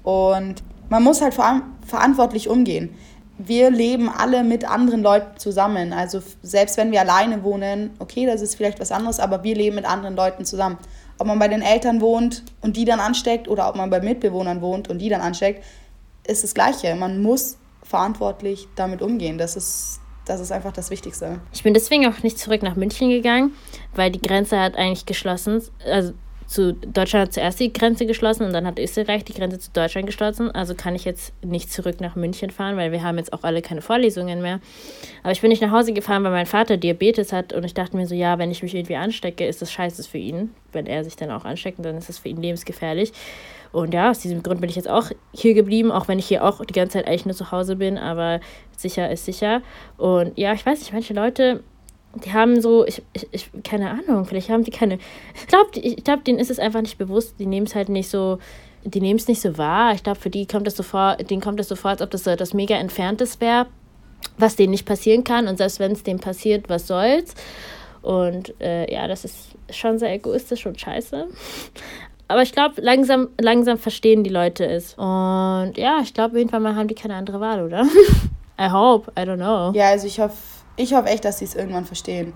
Und 0.02 0.62
man 0.88 1.02
muss 1.02 1.20
halt 1.20 1.34
vor 1.34 1.44
allem 1.46 1.62
verantwortlich 1.87 2.49
umgehen 2.49 2.96
wir 3.38 3.70
leben 3.70 4.08
alle 4.08 4.44
mit 4.44 4.68
anderen 4.68 5.02
Leuten 5.02 5.38
zusammen. 5.38 5.92
Also 5.92 6.22
selbst 6.42 6.76
wenn 6.76 6.92
wir 6.92 7.00
alleine 7.00 7.42
wohnen, 7.42 7.90
okay, 7.99 8.26
das 8.26 8.40
ist 8.40 8.54
vielleicht 8.54 8.80
was 8.80 8.92
anderes, 8.92 9.20
aber 9.20 9.42
wir 9.42 9.54
leben 9.54 9.76
mit 9.76 9.84
anderen 9.84 10.16
Leuten 10.16 10.44
zusammen. 10.44 10.78
Ob 11.18 11.26
man 11.26 11.38
bei 11.38 11.49
den 11.49 11.62
Eltern 11.62 12.00
wohnt 12.00 12.44
und 12.61 12.76
die 12.76 12.84
dann 12.84 13.00
ansteckt 13.00 13.49
oder 13.49 13.68
ob 13.68 13.76
man 13.76 13.90
bei 13.90 14.00
Mitbewohnern 14.00 14.61
wohnt 14.61 14.88
und 14.88 14.99
die 14.99 15.08
dann 15.08 15.20
ansteckt, 15.20 15.64
ist 16.26 16.44
das 16.44 16.54
Gleiche. 16.54 16.94
Man 16.94 17.22
muss 17.22 17.56
verantwortlich 17.82 18.68
damit 18.76 19.02
umgehen. 19.02 19.38
Das 19.38 19.56
ist, 19.56 20.00
das 20.25 20.41
ist 20.41 20.52
einfach 20.52 20.73
das 20.73 20.91
Wichtigste. 20.91 21.41
Ich 21.52 21.62
bin 21.62 21.75
deswegen 21.75 22.07
auch 22.07 22.23
nicht 22.23 22.38
zurück 22.38 22.62
nach 22.62 22.76
München 22.76 23.11
gegangen, 23.11 23.52
weil 23.95 24.11
die 24.11 24.21
Grenze 24.21 24.59
hat 24.59 24.76
eigentlich 24.76 25.07
geschlossen. 25.07 25.62
Also 25.85 26.12
zu 26.52 26.75
Deutschland 26.75 27.29
hat 27.29 27.33
zuerst 27.33 27.61
die 27.61 27.73
Grenze 27.73 28.05
geschlossen 28.05 28.45
und 28.45 28.52
dann 28.52 28.67
hat 28.67 28.79
Österreich 28.79 29.25
die 29.25 29.33
Grenze 29.33 29.59
zu 29.59 29.71
Deutschland 29.73 30.07
geschlossen. 30.07 30.50
Also 30.50 30.75
kann 30.75 30.95
ich 30.95 31.05
jetzt 31.05 31.33
nicht 31.43 31.73
zurück 31.73 32.00
nach 32.00 32.14
München 32.14 32.50
fahren, 32.50 32.76
weil 32.76 32.93
wir 32.93 33.02
haben 33.02 33.17
jetzt 33.17 33.33
auch 33.33 33.43
alle 33.43 33.62
keine 33.62 33.81
Vorlesungen 33.81 34.43
mehr. 34.43 34.61
Aber 35.23 35.33
ich 35.33 35.41
bin 35.41 35.49
nicht 35.49 35.62
nach 35.62 35.71
Hause 35.71 35.93
gefahren, 35.95 36.23
weil 36.25 36.31
mein 36.31 36.47
Vater 36.47 36.76
Diabetes 36.76 37.33
hat 37.33 37.52
und 37.52 37.64
ich 37.64 37.75
dachte 37.75 37.97
mir 37.97 38.06
so, 38.06 38.15
ja, 38.15 38.39
wenn 38.39 38.50
ich 38.50 38.63
mich 38.63 38.75
irgendwie 38.75 38.97
anstecke, 38.97 39.47
ist 39.47 39.63
das 39.63 39.73
scheiße 39.73 40.02
für 40.04 40.19
ihn. 40.19 40.50
Wenn 40.73 40.87
er 40.87 41.04
sich 41.04 41.17
dann 41.17 41.30
auch 41.30 41.45
ansteckt, 41.45 41.82
dann 41.82 41.97
ist 41.97 42.08
das 42.11 42.19
für 42.19 42.28
ihn 42.28 42.43
lebensgefährlich. 42.43 43.13
Und 43.73 43.95
ja, 43.95 44.11
aus 44.11 44.19
diesem 44.19 44.43
Grund 44.43 44.61
bin 44.61 44.69
ich 44.69 44.76
jetzt 44.76 44.89
auch 44.89 45.11
hier 45.32 45.54
geblieben, 45.54 45.91
auch 45.91 46.06
wenn 46.08 46.19
ich 46.19 46.26
hier 46.26 46.45
auch 46.45 46.65
die 46.65 46.75
ganze 46.75 46.99
Zeit 46.99 47.06
eigentlich 47.06 47.26
nur 47.26 47.35
zu 47.35 47.50
Hause 47.50 47.76
bin, 47.76 47.97
aber 47.97 48.41
sicher 48.76 49.11
ist 49.11 49.25
sicher. 49.25 49.63
Und 49.97 50.37
ja, 50.37 50.52
ich 50.52 50.65
weiß 50.65 50.78
nicht, 50.80 50.93
manche 50.93 51.15
Leute 51.15 51.63
die 52.15 52.32
haben 52.32 52.61
so, 52.61 52.87
ich, 52.87 53.02
ich, 53.13 53.26
ich, 53.30 53.50
keine 53.65 53.91
Ahnung, 53.91 54.25
vielleicht 54.26 54.50
haben 54.50 54.65
die 54.65 54.71
keine. 54.71 54.99
Ich 55.35 55.47
glaube, 55.47 55.71
ich 55.75 56.04
glaub, 56.04 56.25
denen 56.25 56.39
ist 56.39 56.50
es 56.50 56.58
einfach 56.58 56.82
nicht 56.82 56.99
bewusst, 56.99 57.37
die 57.39 57.47
nehmen 57.47 57.67
es 57.67 57.75
halt 57.75 57.89
nicht 57.89 58.11
so, 58.11 58.39
die 58.85 59.00
nehmen 59.00 59.19
es 59.19 59.28
nicht 59.28 59.41
so 59.41 59.56
wahr. 59.56 59.95
Ich 59.95 60.02
glaube, 60.02 60.21
für 60.21 60.30
die 60.30 60.47
kommt 60.47 60.69
es 60.69 60.76
so 60.76 60.82
vor, 60.82 61.17
denen 61.17 61.41
kommt 61.41 61.61
es 61.61 61.69
so 61.69 61.76
vor, 61.76 61.93
als 61.93 62.02
ob 62.02 62.11
das 62.11 62.26
etwas 62.26 62.52
mega 62.52 62.76
Entferntes 62.76 63.41
wäre, 63.41 63.67
was 64.37 64.56
denen 64.56 64.73
nicht 64.73 64.87
passieren 64.87 65.25
kann. 65.25 65.49
Und 65.49 65.56
selbst 65.56 65.80
wenn 65.80 65.93
es 65.93 66.02
denen 66.02 66.21
passiert, 66.21 66.69
was 66.69 66.87
soll's? 66.87 67.35
Und 68.02 68.61
äh, 68.61 68.93
ja, 68.93 69.06
das 69.06 69.25
ist 69.25 69.56
schon 69.71 69.99
sehr 69.99 70.13
egoistisch 70.13 70.67
und 70.67 70.78
scheiße. 70.78 71.28
Aber 72.32 72.42
ich 72.42 72.52
glaube, 72.52 72.80
langsam, 72.80 73.28
langsam 73.38 73.76
verstehen 73.76 74.25
die 74.25 74.30
Leute 74.30 74.64
es. 74.64 74.95
Und 74.95 75.75
ja, 75.76 75.99
ich 76.02 76.14
glaube, 76.14 76.38
irgendwann 76.38 76.62
mal 76.62 76.75
haben 76.75 76.88
die 76.88 76.95
keine 76.95 77.14
andere 77.14 77.40
Wahl, 77.40 77.62
oder? 77.62 77.84
I 78.58 78.71
hope, 78.71 79.12
I 79.18 79.25
don't 79.25 79.36
know. 79.36 79.73
Ja, 79.78 79.90
also 79.90 80.06
ich 80.06 80.18
hoffe 80.18 80.36
ich 80.76 80.95
hoffe 80.95 81.08
echt, 81.08 81.26
dass 81.26 81.38
sie 81.38 81.45
es 81.45 81.54
irgendwann 81.54 81.84
verstehen. 81.84 82.32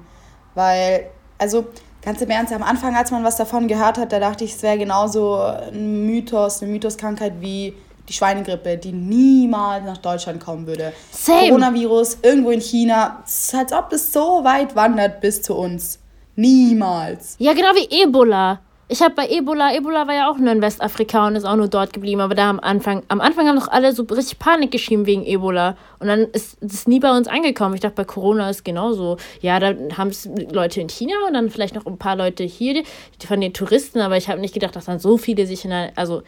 Weil, 0.54 1.06
also 1.38 1.66
ganz 2.02 2.20
im 2.20 2.28
Ernst, 2.28 2.52
am 2.52 2.62
Anfang, 2.62 2.94
als 2.94 3.10
man 3.10 3.24
was 3.24 3.36
davon 3.36 3.68
gehört 3.68 3.98
hat, 3.98 4.12
da 4.12 4.20
dachte 4.20 4.44
ich, 4.44 4.54
es 4.54 4.62
wäre 4.62 4.78
genauso 4.78 5.36
ein 5.36 6.04
Mythos, 6.04 6.62
eine 6.62 6.72
Mythoskrankheit 6.72 7.40
wie 7.40 7.74
die 8.06 8.12
Schweinegrippe, 8.12 8.76
die 8.76 8.92
niemals 8.92 9.84
nach 9.84 9.98
Deutschland 9.98 10.44
kommen 10.44 10.66
würde. 10.66 10.92
Same. 11.10 11.48
Coronavirus 11.48 12.18
irgendwo 12.22 12.50
in 12.50 12.60
China, 12.60 13.22
es 13.26 13.46
ist, 13.46 13.54
als 13.54 13.72
ob 13.72 13.92
es 13.92 14.12
so 14.12 14.44
weit 14.44 14.76
wandert 14.76 15.20
bis 15.20 15.42
zu 15.42 15.56
uns. 15.56 15.98
Niemals. 16.36 17.36
Ja, 17.38 17.54
genau 17.54 17.70
wie 17.74 18.02
Ebola. 18.02 18.60
Ich 18.88 19.02
habe 19.02 19.14
bei 19.16 19.28
Ebola, 19.28 19.74
Ebola 19.74 20.06
war 20.06 20.14
ja 20.14 20.30
auch 20.30 20.38
nur 20.38 20.52
in 20.52 20.62
Westafrika 20.62 21.26
und 21.26 21.34
ist 21.34 21.44
auch 21.44 21.56
nur 21.56 21.66
dort 21.66 21.92
geblieben, 21.92 22.20
aber 22.20 22.36
da 22.36 22.48
am 22.48 22.60
Anfang, 22.60 23.02
am 23.08 23.20
Anfang 23.20 23.48
haben 23.48 23.58
doch 23.58 23.66
alle 23.66 23.92
so 23.92 24.04
richtig 24.04 24.38
Panik 24.38 24.70
geschrieben 24.70 25.06
wegen 25.06 25.26
Ebola 25.26 25.76
und 25.98 26.06
dann 26.06 26.20
ist 26.20 26.62
es 26.62 26.86
nie 26.86 27.00
bei 27.00 27.10
uns 27.10 27.26
angekommen. 27.26 27.74
Ich 27.74 27.80
dachte, 27.80 27.96
bei 27.96 28.04
Corona 28.04 28.48
ist 28.48 28.64
genauso. 28.64 29.16
Ja, 29.40 29.58
da 29.58 29.74
haben 29.98 30.10
es 30.10 30.28
Leute 30.52 30.80
in 30.80 30.88
China 30.88 31.14
und 31.26 31.34
dann 31.34 31.50
vielleicht 31.50 31.74
noch 31.74 31.84
ein 31.84 31.98
paar 31.98 32.14
Leute 32.14 32.44
hier 32.44 32.84
von 33.26 33.40
den 33.40 33.52
Touristen, 33.52 33.98
aber 33.98 34.16
ich 34.18 34.28
habe 34.28 34.40
nicht 34.40 34.54
gedacht, 34.54 34.76
dass 34.76 34.84
dann 34.84 35.00
so 35.00 35.18
viele 35.18 35.46
sich 35.46 35.64
in 35.64 35.70
der, 35.70 35.90
also 35.96 36.22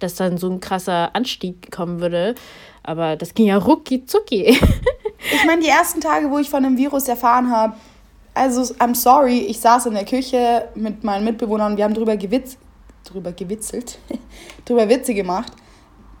dass 0.00 0.16
dann 0.16 0.36
so 0.36 0.50
ein 0.50 0.58
krasser 0.58 1.14
Anstieg 1.14 1.70
kommen 1.70 2.00
würde. 2.00 2.34
Aber 2.82 3.14
das 3.14 3.34
ging 3.34 3.46
ja 3.46 3.58
rucki 3.58 4.04
zucki. 4.04 4.46
ich 5.32 5.46
meine, 5.46 5.62
die 5.62 5.68
ersten 5.68 6.00
Tage, 6.00 6.28
wo 6.30 6.38
ich 6.38 6.50
von 6.50 6.64
dem 6.64 6.76
Virus 6.76 7.06
erfahren 7.06 7.52
habe, 7.52 7.74
also, 8.34 8.74
I'm 8.74 8.94
sorry, 8.94 9.38
ich 9.38 9.60
saß 9.60 9.86
in 9.86 9.94
der 9.94 10.04
Küche 10.04 10.68
mit 10.74 11.04
meinen 11.04 11.24
Mitbewohnern 11.24 11.72
und 11.72 11.76
wir 11.76 11.84
haben 11.84 11.94
drüber, 11.94 12.16
gewitz, 12.16 12.56
drüber 13.04 13.32
gewitzelt, 13.32 13.98
drüber 14.64 14.88
Witze 14.88 15.14
gemacht, 15.14 15.52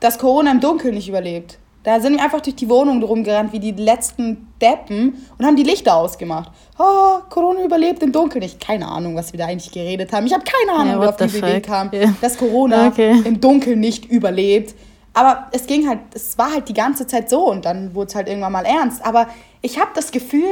dass 0.00 0.18
Corona 0.18 0.50
im 0.50 0.60
Dunkeln 0.60 0.94
nicht 0.94 1.08
überlebt. 1.08 1.58
Da 1.82 1.98
sind 1.98 2.16
wir 2.16 2.22
einfach 2.22 2.42
durch 2.42 2.56
die 2.56 2.68
Wohnung 2.68 3.02
rumgerannt 3.02 3.54
wie 3.54 3.58
die 3.58 3.72
letzten 3.72 4.48
Deppen 4.60 5.26
und 5.38 5.46
haben 5.46 5.56
die 5.56 5.62
Lichter 5.62 5.96
ausgemacht. 5.96 6.52
Oh, 6.78 7.20
Corona 7.30 7.64
überlebt 7.64 8.02
im 8.02 8.12
Dunkeln 8.12 8.42
nicht. 8.42 8.60
Keine 8.60 8.86
Ahnung, 8.86 9.16
was 9.16 9.32
wir 9.32 9.38
da 9.38 9.46
eigentlich 9.46 9.72
geredet 9.72 10.12
haben. 10.12 10.26
Ich 10.26 10.34
habe 10.34 10.44
keine 10.44 10.78
Ahnung, 10.78 10.94
yeah, 10.94 11.02
wie 11.02 11.08
auf 11.08 11.16
diese 11.16 11.38
Idee 11.38 11.60
kam, 11.62 11.90
yeah. 11.90 12.12
dass 12.20 12.36
Corona 12.36 12.88
okay. 12.88 13.22
im 13.24 13.40
Dunkeln 13.40 13.80
nicht 13.80 14.04
überlebt. 14.04 14.74
Aber 15.14 15.48
es 15.52 15.66
ging 15.66 15.88
halt, 15.88 16.00
es 16.12 16.36
war 16.36 16.52
halt 16.52 16.68
die 16.68 16.74
ganze 16.74 17.06
Zeit 17.06 17.30
so 17.30 17.50
und 17.50 17.64
dann 17.64 17.94
wurde 17.94 18.08
es 18.08 18.14
halt 18.14 18.28
irgendwann 18.28 18.52
mal 18.52 18.66
ernst. 18.66 19.04
Aber 19.04 19.28
ich 19.62 19.80
habe 19.80 19.90
das 19.94 20.12
Gefühl, 20.12 20.50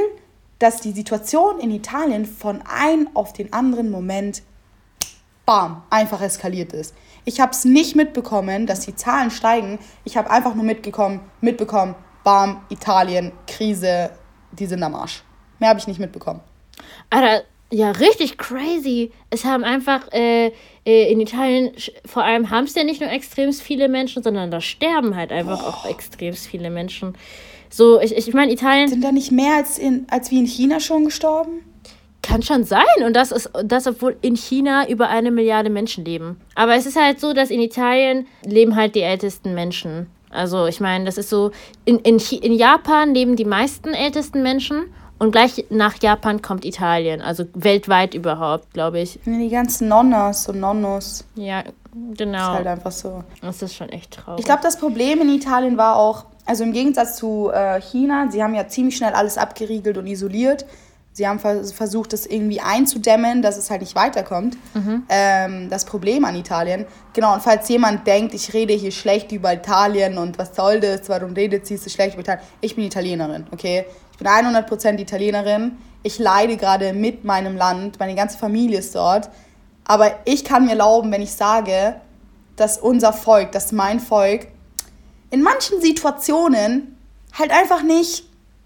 dass 0.58 0.80
die 0.80 0.92
Situation 0.92 1.60
in 1.60 1.70
Italien 1.70 2.26
von 2.26 2.62
einem 2.62 3.08
auf 3.14 3.32
den 3.32 3.52
anderen 3.52 3.90
Moment, 3.90 4.42
bam, 5.46 5.82
einfach 5.90 6.20
eskaliert 6.20 6.72
ist. 6.72 6.94
Ich 7.24 7.40
habe 7.40 7.52
es 7.52 7.64
nicht 7.64 7.94
mitbekommen, 7.94 8.66
dass 8.66 8.80
die 8.80 8.94
Zahlen 8.94 9.30
steigen. 9.30 9.78
Ich 10.04 10.16
habe 10.16 10.30
einfach 10.30 10.54
nur 10.54 10.64
mitbekommen, 10.64 11.20
mitbekommen, 11.40 11.94
bam, 12.24 12.62
Italien, 12.70 13.32
Krise, 13.46 14.10
die 14.52 14.66
sind 14.66 14.82
am 14.82 14.94
Arsch. 14.94 15.22
Mehr 15.58 15.70
habe 15.70 15.78
ich 15.78 15.86
nicht 15.86 16.00
mitbekommen. 16.00 16.40
Alter, 17.10 17.44
ja, 17.70 17.90
richtig 17.90 18.38
crazy. 18.38 19.12
Es 19.30 19.44
haben 19.44 19.62
einfach 19.62 20.10
äh, 20.12 20.52
äh 20.86 21.12
in 21.12 21.20
Italien, 21.20 21.72
vor 22.06 22.24
allem 22.24 22.50
haben 22.50 22.64
es 22.64 22.74
ja 22.74 22.84
nicht 22.84 23.00
nur 23.00 23.10
extrem 23.10 23.52
viele 23.52 23.88
Menschen, 23.88 24.22
sondern 24.22 24.50
da 24.50 24.60
sterben 24.60 25.16
halt 25.16 25.32
einfach 25.32 25.60
Boah. 25.60 25.68
auch 25.68 25.86
extrem 25.86 26.34
viele 26.34 26.70
Menschen. 26.70 27.14
So, 27.70 28.00
ich, 28.00 28.16
ich 28.16 28.32
meine, 28.34 28.52
Italien. 28.52 28.88
Sind 28.88 29.04
da 29.04 29.12
nicht 29.12 29.30
mehr 29.32 29.56
als, 29.56 29.78
in, 29.78 30.06
als 30.10 30.30
wie 30.30 30.38
in 30.38 30.46
China 30.46 30.80
schon 30.80 31.04
gestorben? 31.04 31.60
Kann 32.22 32.42
schon 32.42 32.64
sein. 32.64 32.84
Und 33.04 33.14
das 33.14 33.32
ist, 33.32 33.50
das, 33.64 33.86
obwohl 33.86 34.16
in 34.20 34.36
China 34.36 34.88
über 34.88 35.08
eine 35.08 35.30
Milliarde 35.30 35.70
Menschen 35.70 36.04
leben. 36.04 36.38
Aber 36.54 36.74
es 36.74 36.84
ist 36.84 36.96
halt 36.96 37.20
so, 37.20 37.32
dass 37.32 37.50
in 37.50 37.60
Italien 37.60 38.26
leben 38.44 38.76
halt 38.76 38.94
die 38.94 39.00
ältesten 39.02 39.54
Menschen. 39.54 40.08
Also, 40.30 40.66
ich 40.66 40.80
meine, 40.80 41.06
das 41.06 41.16
ist 41.16 41.30
so. 41.30 41.52
In, 41.86 41.98
in, 42.00 42.18
in 42.18 42.52
Japan 42.52 43.14
leben 43.14 43.36
die 43.36 43.46
meisten 43.46 43.94
ältesten 43.94 44.42
Menschen 44.42 44.84
Und 45.18 45.32
gleich 45.32 45.66
nach 45.70 46.00
Japan 46.00 46.42
kommt 46.42 46.64
Italien, 46.64 47.20
also 47.20 47.44
weltweit 47.54 48.14
überhaupt, 48.14 48.72
glaube 48.72 49.00
ich. 49.00 49.18
Die 49.26 49.48
ganzen 49.48 49.88
Nonnas 49.88 50.48
und 50.48 50.60
Nonnos. 50.60 51.24
Ja, 51.34 51.64
genau. 52.16 52.38
Ist 52.38 52.58
halt 52.58 52.66
einfach 52.68 52.92
so. 52.92 53.24
Das 53.42 53.60
ist 53.60 53.74
schon 53.74 53.88
echt 53.88 54.12
traurig. 54.12 54.40
Ich 54.40 54.46
glaube, 54.46 54.62
das 54.62 54.78
Problem 54.78 55.20
in 55.20 55.30
Italien 55.30 55.76
war 55.76 55.96
auch, 55.96 56.26
also 56.48 56.64
im 56.64 56.72
Gegensatz 56.72 57.16
zu 57.16 57.50
äh, 57.52 57.78
China, 57.80 58.28
sie 58.30 58.42
haben 58.42 58.54
ja 58.54 58.66
ziemlich 58.66 58.96
schnell 58.96 59.12
alles 59.12 59.36
abgeriegelt 59.36 59.98
und 59.98 60.06
isoliert. 60.06 60.64
Sie 61.12 61.26
haben 61.26 61.40
vers 61.40 61.72
versucht, 61.72 62.12
das 62.12 62.24
irgendwie 62.24 62.60
einzudämmen, 62.60 63.42
dass 63.42 63.58
es 63.58 63.70
halt 63.70 63.82
nicht 63.82 63.94
weiterkommt. 63.94 64.56
Mhm. 64.72 65.02
Ähm, 65.10 65.68
das 65.68 65.84
Problem 65.84 66.24
an 66.24 66.34
Italien. 66.36 66.86
Genau, 67.12 67.34
und 67.34 67.42
falls 67.42 67.68
jemand 67.68 68.06
denkt, 68.06 68.32
ich 68.32 68.54
rede 68.54 68.72
hier 68.72 68.92
schlecht 68.92 69.30
über 69.32 69.52
Italien 69.52 70.16
und 70.16 70.38
was 70.38 70.56
soll 70.56 70.80
das, 70.80 71.08
warum 71.08 71.34
redet 71.34 71.66
sie 71.66 71.76
so 71.76 71.90
schlecht 71.90 72.14
über 72.14 72.22
Italien? 72.22 72.42
Ich 72.62 72.76
bin 72.76 72.84
Italienerin, 72.84 73.46
okay? 73.50 73.84
Ich 74.12 74.18
bin 74.18 74.26
100% 74.26 74.98
Italienerin. 74.98 75.76
Ich 76.02 76.18
leide 76.18 76.56
gerade 76.56 76.94
mit 76.94 77.24
meinem 77.24 77.56
Land, 77.56 77.98
meine 77.98 78.14
ganze 78.14 78.38
Familie 78.38 78.78
ist 78.78 78.94
dort. 78.94 79.28
Aber 79.84 80.12
ich 80.24 80.44
kann 80.44 80.64
mir 80.64 80.70
erlauben, 80.70 81.12
wenn 81.12 81.20
ich 81.20 81.32
sage, 81.32 81.96
dass 82.56 82.78
unser 82.78 83.12
Volk, 83.12 83.52
dass 83.52 83.72
mein 83.72 84.00
Volk 84.00 84.46
in 85.30 85.42
manchen 85.42 85.80
Situationen 85.80 86.96
halt 87.32 87.50
einfach 87.50 87.82
nicht 87.82 88.24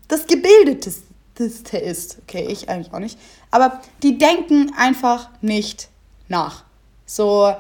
das 0.09 0.27
gebildeteste 0.27 1.79
ist. 1.79 2.19
Okay, 2.23 2.47
ich 2.49 2.69
eigentlich 2.69 2.93
auch 2.93 2.99
nicht. 2.99 3.19
Aber 3.51 3.81
die 4.03 4.19
denken 4.19 4.73
einfach 4.77 5.31
nicht 5.41 5.89
nach. 6.29 6.65
So, 7.07 7.53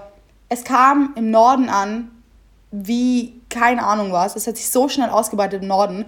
es 0.48 0.64
kam 0.64 1.12
im 1.16 1.30
Norden 1.30 1.68
an, 1.68 2.10
wie 2.70 3.40
keine 3.48 3.84
Ahnung 3.84 4.12
was. 4.12 4.36
Es 4.36 4.46
hat 4.46 4.56
sich 4.56 4.70
so 4.70 4.88
schnell 4.88 5.10
ausgebreitet 5.10 5.62
im 5.62 5.68
Norden. 5.68 6.04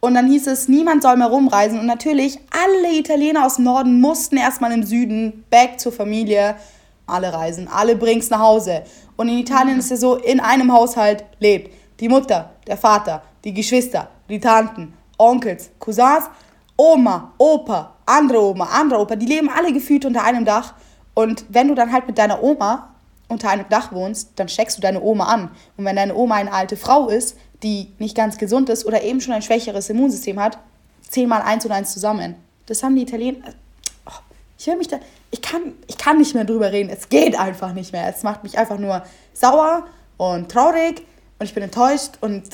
Und 0.00 0.14
dann 0.14 0.30
hieß 0.30 0.46
es, 0.46 0.68
niemand 0.68 1.02
soll 1.02 1.16
mehr 1.16 1.28
rumreisen. 1.28 1.80
Und 1.80 1.86
natürlich, 1.86 2.38
alle 2.50 2.96
Italiener 2.96 3.44
aus 3.46 3.56
dem 3.56 3.64
Norden 3.64 4.00
mussten 4.00 4.36
erstmal 4.36 4.72
im 4.72 4.84
Süden, 4.84 5.44
back 5.50 5.80
zur 5.80 5.90
Familie, 5.90 6.56
alle 7.06 7.32
reisen, 7.32 7.68
alle 7.68 7.96
bring's 7.96 8.30
nach 8.30 8.40
Hause. 8.40 8.82
Und 9.16 9.28
in 9.28 9.38
Italien 9.38 9.74
mhm. 9.74 9.80
ist 9.80 9.90
es 9.90 10.00
so, 10.00 10.16
in 10.16 10.40
einem 10.40 10.72
Haushalt 10.72 11.24
lebt 11.40 11.72
die 12.00 12.08
Mutter, 12.08 12.50
der 12.66 12.76
Vater, 12.76 13.22
die 13.44 13.54
Geschwister, 13.54 14.08
die 14.28 14.40
Tanten, 14.40 14.94
Onkels, 15.18 15.70
Cousins, 15.78 16.24
Oma, 16.76 17.32
Opa, 17.38 17.94
andere 18.04 18.42
Oma, 18.42 18.66
andere 18.66 19.00
Opa, 19.00 19.16
die 19.16 19.26
leben 19.26 19.48
alle 19.48 19.72
gefühlt 19.72 20.04
unter 20.04 20.24
einem 20.24 20.44
Dach. 20.44 20.74
Und 21.14 21.46
wenn 21.48 21.68
du 21.68 21.74
dann 21.74 21.92
halt 21.92 22.06
mit 22.06 22.18
deiner 22.18 22.42
Oma 22.42 22.94
unter 23.28 23.48
einem 23.48 23.68
Dach 23.68 23.92
wohnst, 23.92 24.32
dann 24.36 24.48
steckst 24.48 24.76
du 24.76 24.82
deine 24.82 25.00
Oma 25.02 25.24
an. 25.24 25.50
Und 25.76 25.84
wenn 25.84 25.96
deine 25.96 26.14
Oma 26.14 26.36
eine 26.36 26.52
alte 26.52 26.76
Frau 26.76 27.08
ist, 27.08 27.36
die 27.62 27.92
nicht 27.98 28.14
ganz 28.14 28.36
gesund 28.36 28.68
ist 28.68 28.84
oder 28.84 29.02
eben 29.02 29.20
schon 29.20 29.32
ein 29.32 29.42
schwächeres 29.42 29.88
Immunsystem 29.88 30.38
hat, 30.38 30.58
zehn 31.08 31.28
mal 31.28 31.40
eins 31.40 31.64
und 31.64 31.72
eins 31.72 31.92
zusammen. 31.92 32.36
Das 32.66 32.82
haben 32.82 32.94
die 32.94 33.02
Italiener. 33.02 33.38
Oh, 34.06 34.12
ich 34.58 34.66
will 34.66 34.76
mich 34.76 34.88
da. 34.88 34.98
Ich 35.30 35.40
kann, 35.40 35.72
ich 35.86 35.96
kann 35.96 36.18
nicht 36.18 36.34
mehr 36.34 36.44
drüber 36.44 36.70
reden. 36.72 36.90
Es 36.90 37.08
geht 37.08 37.38
einfach 37.38 37.72
nicht 37.72 37.92
mehr. 37.92 38.06
Es 38.08 38.22
macht 38.22 38.42
mich 38.42 38.58
einfach 38.58 38.78
nur 38.78 39.02
sauer 39.32 39.86
und 40.18 40.50
traurig 40.50 41.02
und 41.38 41.46
ich 41.46 41.54
bin 41.54 41.62
enttäuscht 41.62 42.12
und 42.20 42.44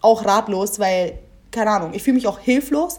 auch 0.00 0.24
ratlos, 0.24 0.78
weil, 0.78 1.18
keine 1.50 1.70
Ahnung, 1.70 1.92
ich 1.94 2.02
fühle 2.02 2.14
mich 2.14 2.26
auch 2.26 2.38
hilflos, 2.38 2.98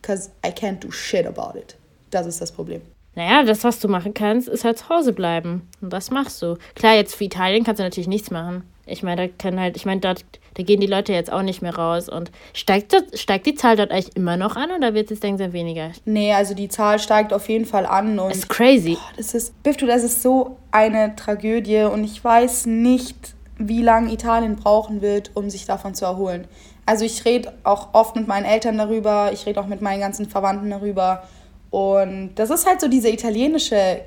because 0.00 0.30
I 0.44 0.50
can't 0.50 0.80
do 0.80 0.90
shit 0.90 1.26
about 1.26 1.58
it. 1.58 1.76
Das 2.10 2.26
ist 2.26 2.40
das 2.40 2.52
Problem. 2.52 2.82
Naja, 3.16 3.44
das, 3.44 3.64
was 3.64 3.80
du 3.80 3.88
machen 3.88 4.12
kannst, 4.12 4.46
ist 4.46 4.64
halt 4.64 4.78
zu 4.78 4.88
Hause 4.90 5.14
bleiben. 5.14 5.66
Und 5.80 5.92
das 5.92 6.10
machst 6.10 6.42
du. 6.42 6.58
Klar, 6.74 6.94
jetzt 6.94 7.14
für 7.14 7.24
Italien 7.24 7.64
kannst 7.64 7.80
du 7.80 7.82
natürlich 7.82 8.08
nichts 8.08 8.30
machen. 8.30 8.62
Ich 8.84 9.02
meine, 9.02 9.28
da 9.28 9.34
kann 9.36 9.58
halt, 9.58 9.76
ich 9.76 9.86
meine, 9.86 10.02
dort, 10.02 10.22
da 10.54 10.62
gehen 10.62 10.80
die 10.80 10.86
Leute 10.86 11.14
jetzt 11.14 11.32
auch 11.32 11.42
nicht 11.42 11.62
mehr 11.62 11.74
raus. 11.74 12.10
Und 12.10 12.30
steigt, 12.52 12.92
das, 12.92 13.18
steigt 13.18 13.46
die 13.46 13.54
Zahl 13.54 13.76
dort 13.76 13.90
eigentlich 13.90 14.14
immer 14.16 14.36
noch 14.36 14.54
an 14.56 14.70
oder 14.70 14.92
wird 14.92 15.10
es 15.10 15.22
langsam 15.22 15.54
weniger? 15.54 15.92
Nee, 16.04 16.34
also 16.34 16.52
die 16.52 16.68
Zahl 16.68 16.98
steigt 16.98 17.32
auf 17.32 17.48
jeden 17.48 17.64
Fall 17.64 17.86
an. 17.86 18.18
Und 18.18 18.28
das 18.28 18.38
ist 18.38 18.48
crazy. 18.50 18.98
Oh, 19.00 19.12
das 19.16 19.34
ist, 19.34 19.62
Biftu, 19.62 19.86
das 19.86 20.04
ist 20.04 20.22
so 20.22 20.58
eine 20.70 21.16
Tragödie 21.16 21.84
und 21.84 22.04
ich 22.04 22.22
weiß 22.22 22.66
nicht, 22.66 23.34
wie 23.58 23.82
lange 23.82 24.12
Italien 24.12 24.56
brauchen 24.56 25.00
wird, 25.00 25.30
um 25.34 25.50
sich 25.50 25.64
davon 25.64 25.94
zu 25.94 26.04
erholen. 26.04 26.46
Also 26.84 27.04
ich 27.04 27.24
rede 27.24 27.52
auch 27.64 27.94
oft 27.94 28.14
mit 28.16 28.28
meinen 28.28 28.44
Eltern 28.44 28.78
darüber, 28.78 29.30
ich 29.32 29.46
rede 29.46 29.60
auch 29.60 29.66
mit 29.66 29.82
meinen 29.82 30.00
ganzen 30.00 30.28
Verwandten 30.28 30.70
darüber. 30.70 31.24
Und 31.70 32.34
das 32.36 32.50
ist 32.50 32.66
halt 32.66 32.80
so 32.80 32.88
diese 32.88 33.10
italienische, 33.10 34.02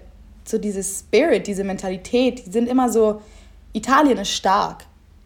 so 0.45 0.57
dieses 0.57 0.99
Spirit, 0.99 1.47
diese 1.47 1.63
Mentalität. 1.63 2.45
Die 2.45 2.51
sind 2.51 2.69
immer 2.69 2.89
so, 2.89 3.21
Italien 3.73 4.17
ist 4.17 4.31
stark. 4.31 4.85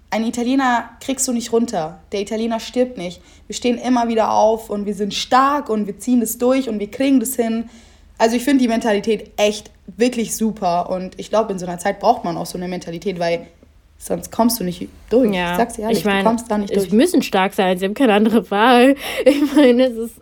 Ein 0.09 0.25
Italiener 0.25 0.89
kriegst 0.99 1.27
du 1.27 1.31
nicht 1.31 1.51
runter. 1.51 1.99
Der 2.11 2.21
Italiener 2.21 2.59
stirbt 2.59 2.97
nicht. 2.97 3.21
Wir 3.47 3.55
stehen 3.55 3.77
immer 3.77 4.07
wieder 4.07 4.31
auf 4.31 4.69
und 4.69 4.85
wir 4.85 4.93
sind 4.93 5.13
stark 5.13 5.69
und 5.69 5.87
wir 5.87 5.99
ziehen 5.99 6.19
das 6.19 6.37
durch 6.37 6.69
und 6.69 6.79
wir 6.79 6.89
kriegen 6.89 7.19
das 7.19 7.35
hin. 7.35 7.69
Also 8.17 8.35
ich 8.35 8.43
finde 8.43 8.61
die 8.61 8.67
Mentalität 8.67 9.31
echt 9.37 9.71
wirklich 9.87 10.35
super 10.35 10.89
und 10.89 11.19
ich 11.19 11.29
glaube, 11.29 11.51
in 11.51 11.59
so 11.59 11.65
einer 11.65 11.79
Zeit 11.79 11.99
braucht 11.99 12.23
man 12.23 12.37
auch 12.37 12.45
so 12.45 12.57
eine 12.57 12.67
Mentalität, 12.67 13.19
weil 13.19 13.47
sonst 14.05 14.31
kommst 14.31 14.59
du 14.59 14.63
nicht 14.63 14.87
durch. 15.09 15.33
Ja, 15.33 15.51
ich 15.51 15.57
sag's 15.57 15.77
ehrlich, 15.77 15.99
ich 15.99 16.05
mein, 16.05 16.23
du 16.23 16.29
kommst 16.29 16.49
da 16.49 16.57
nicht 16.57 16.75
durch. 16.75 16.89
Sie 16.89 16.95
müssen 16.95 17.21
stark 17.21 17.53
sein, 17.53 17.77
sie 17.77 17.85
haben 17.85 17.93
keine 17.93 18.13
andere 18.13 18.49
Wahl. 18.51 18.95
Ich 19.25 19.55
meine, 19.55 19.85
es 19.85 19.97
ist 19.97 20.15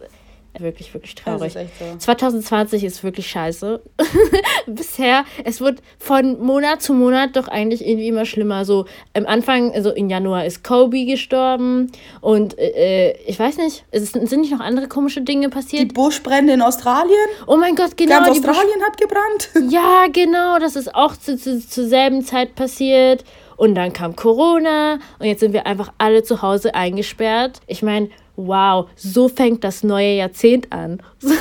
wirklich, 0.59 0.93
wirklich 0.93 1.15
traurig. 1.15 1.55
Ist 1.55 1.79
so. 1.79 1.97
2020 1.97 2.83
ist 2.83 3.03
wirklich 3.03 3.27
scheiße. 3.27 3.81
Bisher, 4.67 5.25
es 5.43 5.61
wird 5.61 5.81
von 5.97 6.39
Monat 6.43 6.81
zu 6.81 6.93
Monat 6.93 7.35
doch 7.35 7.47
eigentlich 7.47 7.85
irgendwie 7.85 8.07
immer 8.07 8.25
schlimmer. 8.25 8.65
So 8.65 8.85
am 9.13 9.25
Anfang, 9.25 9.71
also 9.73 9.91
im 9.91 10.09
Januar 10.09 10.45
ist 10.45 10.63
Kobe 10.63 11.05
gestorben 11.05 11.91
und 12.19 12.57
äh, 12.59 13.13
ich 13.25 13.39
weiß 13.39 13.57
nicht, 13.57 13.85
es 13.91 14.11
sind 14.11 14.41
nicht 14.41 14.51
noch 14.51 14.59
andere 14.59 14.87
komische 14.87 15.21
Dinge 15.21 15.49
passiert. 15.49 15.83
Die 15.83 15.93
Buschbrände 15.93 16.53
in 16.53 16.61
Australien? 16.61 17.15
Oh 17.47 17.57
mein 17.57 17.75
Gott, 17.75 17.95
genau. 17.97 18.17
Ganz 18.17 18.29
Australien 18.29 18.81
hat 18.85 18.97
gebrannt. 18.97 19.49
Ja, 19.71 20.07
genau, 20.11 20.59
das 20.59 20.75
ist 20.75 20.93
auch 20.93 21.15
zu, 21.15 21.37
zu, 21.37 21.65
zur 21.65 21.87
selben 21.87 22.25
Zeit 22.25 22.55
passiert. 22.55 23.23
Und 23.55 23.75
dann 23.75 23.93
kam 23.93 24.15
Corona 24.15 24.97
und 25.19 25.27
jetzt 25.27 25.39
sind 25.39 25.53
wir 25.53 25.67
einfach 25.67 25.93
alle 25.99 26.23
zu 26.23 26.41
Hause 26.41 26.73
eingesperrt. 26.73 27.59
Ich 27.67 27.83
meine, 27.83 28.09
wow, 28.47 28.89
so 28.95 29.27
fängt 29.27 29.63
das 29.63 29.83
neue 29.83 30.15
Jahrzehnt 30.15 30.71
an. 30.71 31.01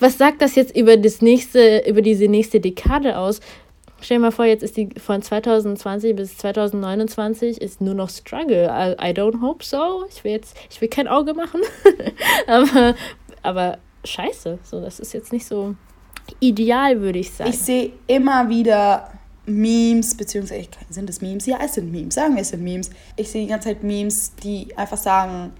Was 0.00 0.18
sagt 0.18 0.42
das 0.42 0.54
jetzt 0.54 0.76
über 0.76 0.96
das 0.96 1.22
nächste, 1.22 1.84
über 1.88 2.02
diese 2.02 2.28
nächste 2.28 2.60
Dekade 2.60 3.18
aus? 3.18 3.40
Stell 4.00 4.18
dir 4.18 4.22
mal 4.22 4.32
vor, 4.32 4.44
jetzt 4.44 4.62
ist 4.62 4.76
die 4.76 4.90
von 4.98 5.22
2020 5.22 6.14
bis 6.14 6.36
2029 6.36 7.60
ist 7.60 7.80
nur 7.80 7.94
noch 7.94 8.10
Struggle. 8.10 8.66
I, 8.66 8.92
I 9.02 9.12
don't 9.12 9.40
hope 9.40 9.64
so. 9.64 10.04
Ich 10.10 10.24
will 10.24 10.32
jetzt, 10.32 10.56
ich 10.70 10.80
will 10.80 10.88
kein 10.88 11.08
Auge 11.08 11.32
machen. 11.32 11.62
aber, 12.46 12.94
aber 13.42 13.78
scheiße. 14.04 14.58
So, 14.62 14.80
das 14.80 15.00
ist 15.00 15.14
jetzt 15.14 15.32
nicht 15.32 15.46
so 15.46 15.74
ideal, 16.40 17.00
würde 17.00 17.18
ich 17.18 17.30
sagen. 17.30 17.48
Ich 17.50 17.58
sehe 17.58 17.92
immer 18.06 18.48
wieder 18.50 19.10
Memes, 19.46 20.14
beziehungsweise 20.16 20.68
sind 20.90 21.10
es 21.10 21.20
Memes? 21.20 21.46
Ja, 21.46 21.58
es 21.64 21.74
sind 21.74 21.90
Memes. 21.90 22.14
Sagen 22.14 22.34
wir, 22.34 22.42
es 22.42 22.48
sind 22.48 22.62
Memes. 22.62 22.90
Ich 23.16 23.30
sehe 23.30 23.42
die 23.42 23.48
ganze 23.48 23.68
Zeit 23.68 23.82
Memes, 23.82 24.34
die 24.42 24.76
einfach 24.76 24.96
sagen, 24.96 25.52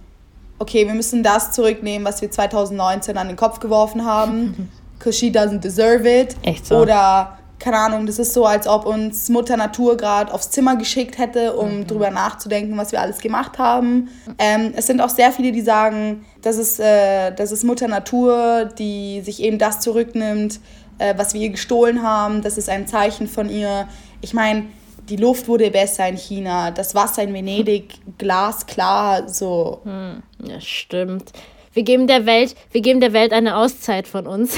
okay, 0.59 0.87
wir 0.87 0.93
müssen 0.93 1.23
das 1.23 1.51
zurücknehmen, 1.51 2.05
was 2.05 2.21
wir 2.21 2.31
2019 2.31 3.17
an 3.17 3.27
den 3.27 3.35
Kopf 3.35 3.59
geworfen 3.59 4.05
haben. 4.05 4.71
Because 4.97 5.17
she 5.17 5.29
doesn't 5.29 5.59
deserve 5.59 6.07
it. 6.07 6.35
Echt 6.41 6.65
so. 6.65 6.77
Oder, 6.77 7.37
keine 7.59 7.77
Ahnung, 7.77 8.05
das 8.05 8.17
ist 8.17 8.33
so, 8.33 8.45
als 8.45 8.65
ob 8.65 8.85
uns 8.85 9.27
Mutter 9.29 9.57
Natur 9.57 9.97
gerade 9.97 10.33
aufs 10.33 10.51
Zimmer 10.51 10.77
geschickt 10.77 11.17
hätte, 11.17 11.53
um 11.57 11.79
mhm. 11.79 11.87
drüber 11.87 12.11
nachzudenken, 12.11 12.77
was 12.77 12.93
wir 12.93 13.01
alles 13.01 13.19
gemacht 13.19 13.57
haben. 13.59 14.09
Ähm, 14.39 14.73
es 14.75 14.87
sind 14.87 15.01
auch 15.01 15.09
sehr 15.09 15.31
viele, 15.31 15.51
die 15.51 15.61
sagen, 15.61 16.25
das 16.41 16.57
ist, 16.57 16.79
äh, 16.79 17.31
das 17.31 17.51
ist 17.51 17.63
Mutter 17.65 17.89
Natur, 17.89 18.65
die 18.77 19.21
sich 19.21 19.43
eben 19.43 19.59
das 19.59 19.81
zurücknimmt, 19.81 20.59
äh, 20.97 21.13
was 21.17 21.33
wir 21.33 21.41
ihr 21.41 21.49
gestohlen 21.49 22.01
haben. 22.01 22.41
Das 22.41 22.57
ist 22.57 22.69
ein 22.69 22.87
Zeichen 22.87 23.27
von 23.27 23.49
ihr. 23.49 23.87
Ich 24.21 24.33
meine, 24.33 24.63
die 25.09 25.15
Luft 25.17 25.47
wurde 25.47 25.69
besser 25.71 26.07
in 26.07 26.17
China, 26.17 26.71
das 26.71 26.95
Wasser 26.95 27.23
in 27.23 27.33
Venedig 27.33 27.93
glasklar, 28.17 29.27
so. 29.29 29.81
Hm, 29.83 30.23
ja, 30.43 30.59
stimmt. 30.59 31.31
Wir 31.73 31.83
geben 31.83 32.07
der 32.07 32.25
Welt, 32.25 32.55
wir 32.71 32.81
geben 32.81 33.01
der 33.01 33.13
Welt 33.13 33.33
eine 33.33 33.57
Auszeit 33.57 34.07
von 34.07 34.27
uns. 34.27 34.57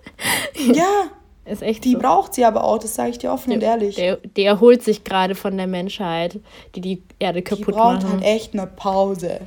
ja. 0.74 1.10
Ist 1.44 1.62
echt 1.62 1.84
die 1.84 1.92
so. 1.92 1.98
braucht 1.98 2.34
sie 2.34 2.44
aber 2.44 2.62
auch, 2.62 2.78
das 2.78 2.94
sage 2.94 3.10
ich 3.10 3.18
dir 3.18 3.32
offen 3.32 3.50
die, 3.50 3.56
und 3.56 3.62
ehrlich. 3.62 3.96
Die, 3.96 4.16
die 4.36 4.44
erholt 4.44 4.82
sich 4.82 5.04
gerade 5.04 5.34
von 5.34 5.56
der 5.56 5.66
Menschheit, 5.66 6.40
die 6.74 6.82
die 6.82 7.02
Erde 7.18 7.40
kaputt 7.40 7.74
macht. 7.74 8.02
Die 8.02 8.06
braucht 8.06 8.12
halt 8.12 8.24
echt 8.24 8.52
eine 8.52 8.66
Pause. 8.66 9.40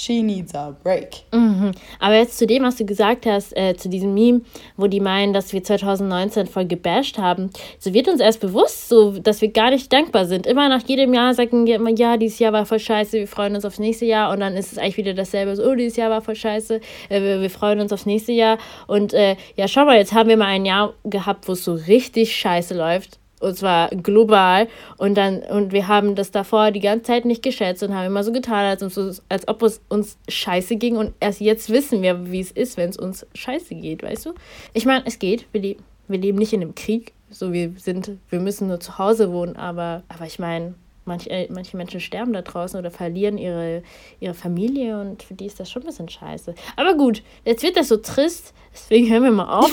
She 0.00 0.22
needs 0.22 0.54
a 0.54 0.74
break. 0.82 1.24
Mhm. 1.30 1.72
Aber 1.98 2.14
jetzt 2.14 2.38
zu 2.38 2.46
dem, 2.46 2.62
was 2.62 2.76
du 2.76 2.86
gesagt 2.86 3.26
hast, 3.26 3.54
äh, 3.54 3.76
zu 3.76 3.90
diesem 3.90 4.14
Meme, 4.14 4.40
wo 4.78 4.86
die 4.86 4.98
meinen, 4.98 5.34
dass 5.34 5.52
wir 5.52 5.62
2019 5.62 6.46
voll 6.46 6.64
gebasht 6.64 7.18
haben, 7.18 7.50
so 7.78 7.92
wird 7.92 8.08
uns 8.08 8.20
erst 8.20 8.40
bewusst, 8.40 8.88
so, 8.88 9.18
dass 9.18 9.42
wir 9.42 9.52
gar 9.52 9.68
nicht 9.68 9.92
dankbar 9.92 10.24
sind. 10.24 10.46
Immer 10.46 10.70
nach 10.70 10.80
jedem 10.88 11.12
Jahr 11.12 11.34
sagen 11.34 11.66
wir 11.66 11.74
immer, 11.74 11.90
ja, 11.90 12.16
dieses 12.16 12.38
Jahr 12.38 12.54
war 12.54 12.64
voll 12.64 12.78
scheiße, 12.78 13.18
wir 13.18 13.28
freuen 13.28 13.54
uns 13.54 13.66
aufs 13.66 13.78
nächste 13.78 14.06
Jahr 14.06 14.32
und 14.32 14.40
dann 14.40 14.56
ist 14.56 14.72
es 14.72 14.78
eigentlich 14.78 14.96
wieder 14.96 15.12
dasselbe, 15.12 15.54
so, 15.54 15.64
oh, 15.64 15.74
dieses 15.74 15.98
Jahr 15.98 16.08
war 16.08 16.22
voll 16.22 16.34
scheiße, 16.34 16.80
äh, 17.10 17.20
wir, 17.20 17.42
wir, 17.42 17.50
freuen 17.50 17.78
uns 17.80 17.92
aufs 17.92 18.06
nächste 18.06 18.32
Jahr. 18.32 18.56
Und 18.86 19.12
äh, 19.12 19.36
ja, 19.56 19.68
schau 19.68 19.84
mal, 19.84 19.98
jetzt 19.98 20.14
haben 20.14 20.30
wir 20.30 20.38
mal 20.38 20.46
ein 20.46 20.64
Jahr 20.64 20.94
gehabt, 21.04 21.46
wo 21.46 21.52
es 21.52 21.62
so 21.62 21.74
richtig 21.74 22.34
scheiße 22.34 22.74
läuft 22.74 23.19
und 23.40 23.56
zwar 23.56 23.88
global. 23.88 24.68
Und 24.96 25.16
dann, 25.16 25.38
und 25.38 25.72
wir 25.72 25.88
haben 25.88 26.14
das 26.14 26.30
davor 26.30 26.70
die 26.70 26.80
ganze 26.80 27.04
Zeit 27.04 27.24
nicht 27.24 27.42
geschätzt 27.42 27.82
und 27.82 27.94
haben 27.94 28.06
immer 28.06 28.22
so 28.22 28.32
getan, 28.32 28.64
als, 28.66 28.82
uns, 28.82 29.22
als 29.28 29.48
ob 29.48 29.62
es 29.62 29.80
uns 29.88 30.18
scheiße 30.28 30.76
ging. 30.76 30.96
Und 30.96 31.14
erst 31.20 31.40
jetzt 31.40 31.70
wissen 31.70 32.02
wir, 32.02 32.30
wie 32.30 32.40
es 32.40 32.52
ist, 32.52 32.76
wenn 32.76 32.90
es 32.90 32.96
uns 32.96 33.26
scheiße 33.34 33.74
geht, 33.74 34.02
weißt 34.02 34.26
du? 34.26 34.34
Ich 34.72 34.86
meine, 34.86 35.04
es 35.06 35.18
geht. 35.18 35.46
Wir, 35.52 35.60
le 35.60 35.76
wir 36.06 36.18
leben 36.18 36.38
nicht 36.38 36.52
in 36.52 36.60
einem 36.60 36.74
Krieg. 36.74 37.12
So, 37.30 37.52
wir 37.52 37.72
sind, 37.76 38.10
wir 38.28 38.40
müssen 38.40 38.66
nur 38.68 38.80
zu 38.80 38.98
Hause 38.98 39.32
wohnen, 39.32 39.56
aber, 39.56 40.02
aber 40.08 40.26
ich 40.26 40.40
meine, 40.40 40.74
manche, 41.04 41.30
äh, 41.30 41.46
manche 41.50 41.76
Menschen 41.76 42.00
sterben 42.00 42.32
da 42.32 42.42
draußen 42.42 42.78
oder 42.78 42.90
verlieren 42.90 43.38
ihre, 43.38 43.82
ihre 44.18 44.34
Familie 44.34 45.00
und 45.00 45.22
für 45.22 45.34
die 45.34 45.46
ist 45.46 45.60
das 45.60 45.70
schon 45.70 45.82
ein 45.82 45.86
bisschen 45.86 46.08
scheiße. 46.08 46.54
Aber 46.76 46.94
gut, 46.94 47.22
jetzt 47.44 47.62
wird 47.62 47.76
das 47.76 47.88
so 47.88 47.98
trist, 47.98 48.52
deswegen 48.72 49.08
hören 49.08 49.22
wir 49.22 49.30
mal 49.30 49.58
auf. 49.58 49.72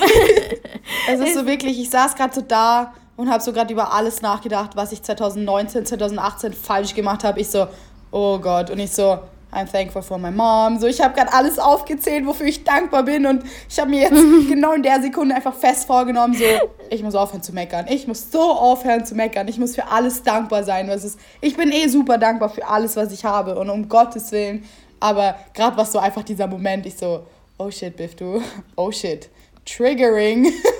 es 1.10 1.20
ist 1.20 1.36
so 1.36 1.48
wirklich, 1.48 1.80
ich 1.80 1.90
saß 1.90 2.16
gerade 2.16 2.36
so 2.36 2.42
da 2.42 2.94
und 3.18 3.30
habe 3.30 3.44
so 3.44 3.52
gerade 3.52 3.74
über 3.74 3.94
alles 3.94 4.22
nachgedacht, 4.22 4.76
was 4.76 4.92
ich 4.92 5.04
2019, 5.04 5.86
2018 5.86 6.54
falsch 6.54 6.94
gemacht 6.94 7.24
habe. 7.24 7.40
Ich 7.42 7.50
so, 7.50 7.68
oh 8.12 8.38
Gott. 8.38 8.70
Und 8.70 8.80
ich 8.80 8.92
so, 8.92 9.20
I'm 9.52 9.70
thankful 9.70 10.04
for 10.04 10.20
my 10.20 10.30
mom. 10.30 10.80
So, 10.80 10.88
ich 10.88 11.02
habe 11.02 11.16
gerade 11.16 11.34
alles 11.34 11.58
aufgezählt, 11.58 12.26
wofür 12.26 12.46
ich 12.46 12.64
dankbar 12.64 13.04
bin. 13.04 13.26
Und 13.26 13.44
ich 13.68 13.80
habe 13.80 13.90
mir 13.90 14.02
jetzt 14.02 14.14
genau 14.50 14.74
in 14.74 14.84
der 14.84 15.02
Sekunde 15.02 15.36
einfach 15.36 15.54
fest 15.54 15.88
vorgenommen, 15.88 16.36
so, 16.36 16.44
ich 16.90 17.02
muss 17.02 17.16
aufhören 17.16 17.42
zu 17.42 17.54
meckern. 17.54 17.88
Ich 17.90 18.08
muss 18.08 18.32
so 18.32 18.40
aufhören 18.40 19.06
zu 19.06 19.16
meckern. 19.16 19.48
Ich 19.48 19.58
muss 19.58 19.74
für 19.74 19.88
alles 19.88 20.22
dankbar 20.22 20.64
sein, 20.64 20.88
was 20.88 21.04
ist. 21.04 21.20
Ich 21.42 21.58
bin 21.58 21.72
eh 21.72 21.88
super 21.88 22.20
dankbar 22.20 22.50
für 22.50 22.68
alles, 22.68 22.96
was 22.96 23.12
ich 23.12 23.26
habe. 23.26 23.58
Und 23.58 23.70
um 23.70 23.90
Gottes 23.90 24.32
Willen. 24.32 24.64
Aber 25.00 25.36
gerade 25.54 25.76
war 25.76 25.86
so 25.86 26.00
einfach 26.00 26.24
dieser 26.24 26.48
Moment, 26.48 26.86
ich 26.86 26.98
so, 26.98 27.24
oh 27.58 27.72
shit, 27.72 27.96
Biff, 27.96 28.16
du. 28.16 28.42
Oh 28.76 28.92
shit. 28.92 29.30
Triggering. 29.66 30.52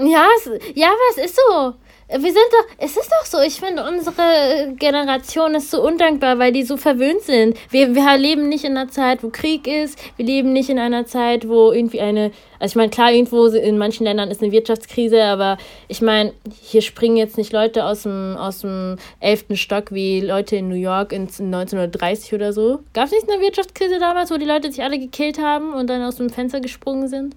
Ja, 0.00 0.26
ja, 0.74 0.88
aber 0.88 0.96
es 1.10 1.24
ist 1.26 1.36
so. 1.36 1.74
Wir 2.08 2.20
sind 2.20 2.36
doch, 2.50 2.66
es 2.78 2.96
ist 2.96 3.10
doch 3.10 3.24
so, 3.24 3.40
ich 3.40 3.54
finde, 3.54 3.84
unsere 3.84 4.74
Generation 4.78 5.54
ist 5.54 5.70
so 5.70 5.82
undankbar, 5.82 6.38
weil 6.38 6.52
die 6.52 6.62
so 6.62 6.76
verwöhnt 6.76 7.22
sind. 7.22 7.56
Wir, 7.70 7.94
wir 7.94 8.18
leben 8.18 8.50
nicht 8.50 8.64
in 8.64 8.76
einer 8.76 8.90
Zeit, 8.90 9.22
wo 9.22 9.30
Krieg 9.30 9.66
ist, 9.66 9.98
wir 10.16 10.26
leben 10.26 10.52
nicht 10.52 10.68
in 10.68 10.78
einer 10.78 11.06
Zeit, 11.06 11.48
wo 11.48 11.72
irgendwie 11.72 12.00
eine, 12.00 12.32
also 12.58 12.72
ich 12.72 12.76
meine, 12.76 12.90
klar, 12.90 13.12
irgendwo 13.12 13.46
in 13.46 13.78
manchen 13.78 14.04
Ländern 14.04 14.30
ist 14.30 14.42
eine 14.42 14.52
Wirtschaftskrise, 14.52 15.24
aber 15.24 15.56
ich 15.88 16.02
meine, 16.02 16.34
hier 16.60 16.82
springen 16.82 17.16
jetzt 17.16 17.38
nicht 17.38 17.52
Leute 17.52 17.84
aus 17.84 18.02
dem, 18.02 18.36
aus 18.36 18.60
dem 18.60 18.96
11. 19.20 19.44
Stock 19.54 19.92
wie 19.92 20.20
Leute 20.20 20.56
in 20.56 20.68
New 20.68 20.74
York 20.74 21.12
in 21.12 21.22
1930 21.22 22.34
oder 22.34 22.52
so. 22.52 22.80
Gab 22.92 23.06
es 23.06 23.12
nicht 23.12 23.30
eine 23.30 23.40
Wirtschaftskrise 23.40 23.98
damals, 23.98 24.30
wo 24.30 24.36
die 24.36 24.44
Leute 24.44 24.70
sich 24.70 24.82
alle 24.82 24.98
gekillt 24.98 25.38
haben 25.38 25.72
und 25.72 25.88
dann 25.88 26.02
aus 26.02 26.16
dem 26.16 26.28
Fenster 26.28 26.60
gesprungen 26.60 27.08
sind? 27.08 27.34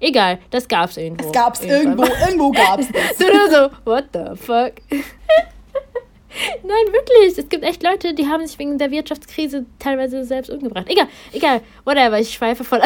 Egal, 0.00 0.38
das 0.50 0.68
gab's 0.68 0.96
irgendwo. 0.96 1.24
Es 1.26 1.32
gab's 1.32 1.64
irgendwo, 1.64 2.04
irgendwo 2.04 2.50
gab's 2.50 2.88
das. 2.92 3.18
so 3.18 3.24
so, 3.50 3.70
what 3.84 4.04
the 4.12 4.36
fuck? 4.36 4.74
Nein, 6.62 6.92
wirklich. 6.92 7.38
Es 7.38 7.48
gibt 7.48 7.64
echt 7.64 7.82
Leute, 7.82 8.12
die 8.14 8.26
haben 8.26 8.46
sich 8.46 8.58
wegen 8.58 8.76
der 8.76 8.90
Wirtschaftskrise 8.90 9.66
teilweise 9.78 10.24
selbst 10.24 10.50
umgebracht. 10.50 10.86
Egal, 10.88 11.06
egal, 11.32 11.60
whatever, 11.84 12.18
ich 12.18 12.30
schweife 12.34 12.64
voll. 12.64 12.80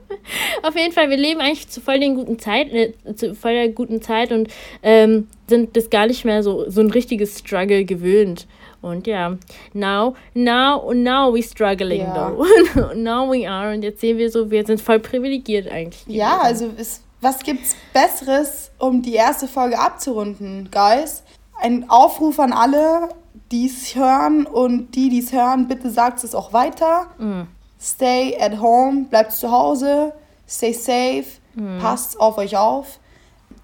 Auf 0.62 0.76
jeden 0.76 0.92
Fall, 0.92 1.10
wir 1.10 1.16
leben 1.16 1.40
eigentlich 1.40 1.68
zu 1.68 1.80
voll 1.80 1.98
den 1.98 2.14
guten 2.14 2.38
Zeit, 2.38 2.72
äh, 2.72 2.92
zu 3.14 3.34
voll 3.34 3.52
der 3.52 3.68
guten 3.70 4.00
Zeit 4.00 4.30
und 4.32 4.48
ähm, 4.82 5.28
sind 5.48 5.76
das 5.76 5.90
gar 5.90 6.06
nicht 6.06 6.24
mehr 6.24 6.42
so, 6.42 6.68
so 6.70 6.80
ein 6.80 6.90
richtiges 6.90 7.38
Struggle 7.40 7.84
gewöhnt. 7.84 8.46
Und 8.84 9.06
ja, 9.06 9.36
now, 9.72 10.14
now, 10.34 10.92
now 10.92 11.34
we 11.34 11.42
struggling 11.42 12.02
ja. 12.02 12.14
though. 12.14 12.94
now 12.94 13.26
we 13.26 13.48
are. 13.48 13.72
Und 13.72 13.82
jetzt 13.82 14.00
sehen 14.00 14.18
wir 14.18 14.30
so, 14.30 14.50
wir 14.50 14.64
sind 14.66 14.80
voll 14.80 15.00
privilegiert 15.00 15.70
eigentlich. 15.70 16.04
Ja, 16.06 16.40
also 16.42 16.70
es, 16.76 17.00
was 17.22 17.38
gibt's 17.38 17.74
Besseres, 17.94 18.70
um 18.78 19.00
die 19.00 19.14
erste 19.14 19.48
Folge 19.48 19.78
abzurunden, 19.78 20.68
guys? 20.70 21.22
Ein 21.58 21.88
Aufruf 21.88 22.38
an 22.38 22.52
alle, 22.52 23.08
die 23.50 23.66
es 23.66 23.94
hören 23.94 24.44
und 24.44 24.94
die, 24.94 25.08
die 25.08 25.20
es 25.20 25.32
hören, 25.32 25.66
bitte 25.66 25.90
sagt 25.90 26.22
es 26.22 26.34
auch 26.34 26.52
weiter. 26.52 27.06
Mm. 27.16 27.42
Stay 27.80 28.36
at 28.38 28.60
home, 28.60 29.06
bleibt 29.08 29.32
zu 29.32 29.50
Hause, 29.50 30.12
stay 30.46 30.74
safe, 30.74 31.24
mm. 31.54 31.78
passt 31.78 32.20
auf 32.20 32.36
euch 32.36 32.56
auf, 32.58 32.98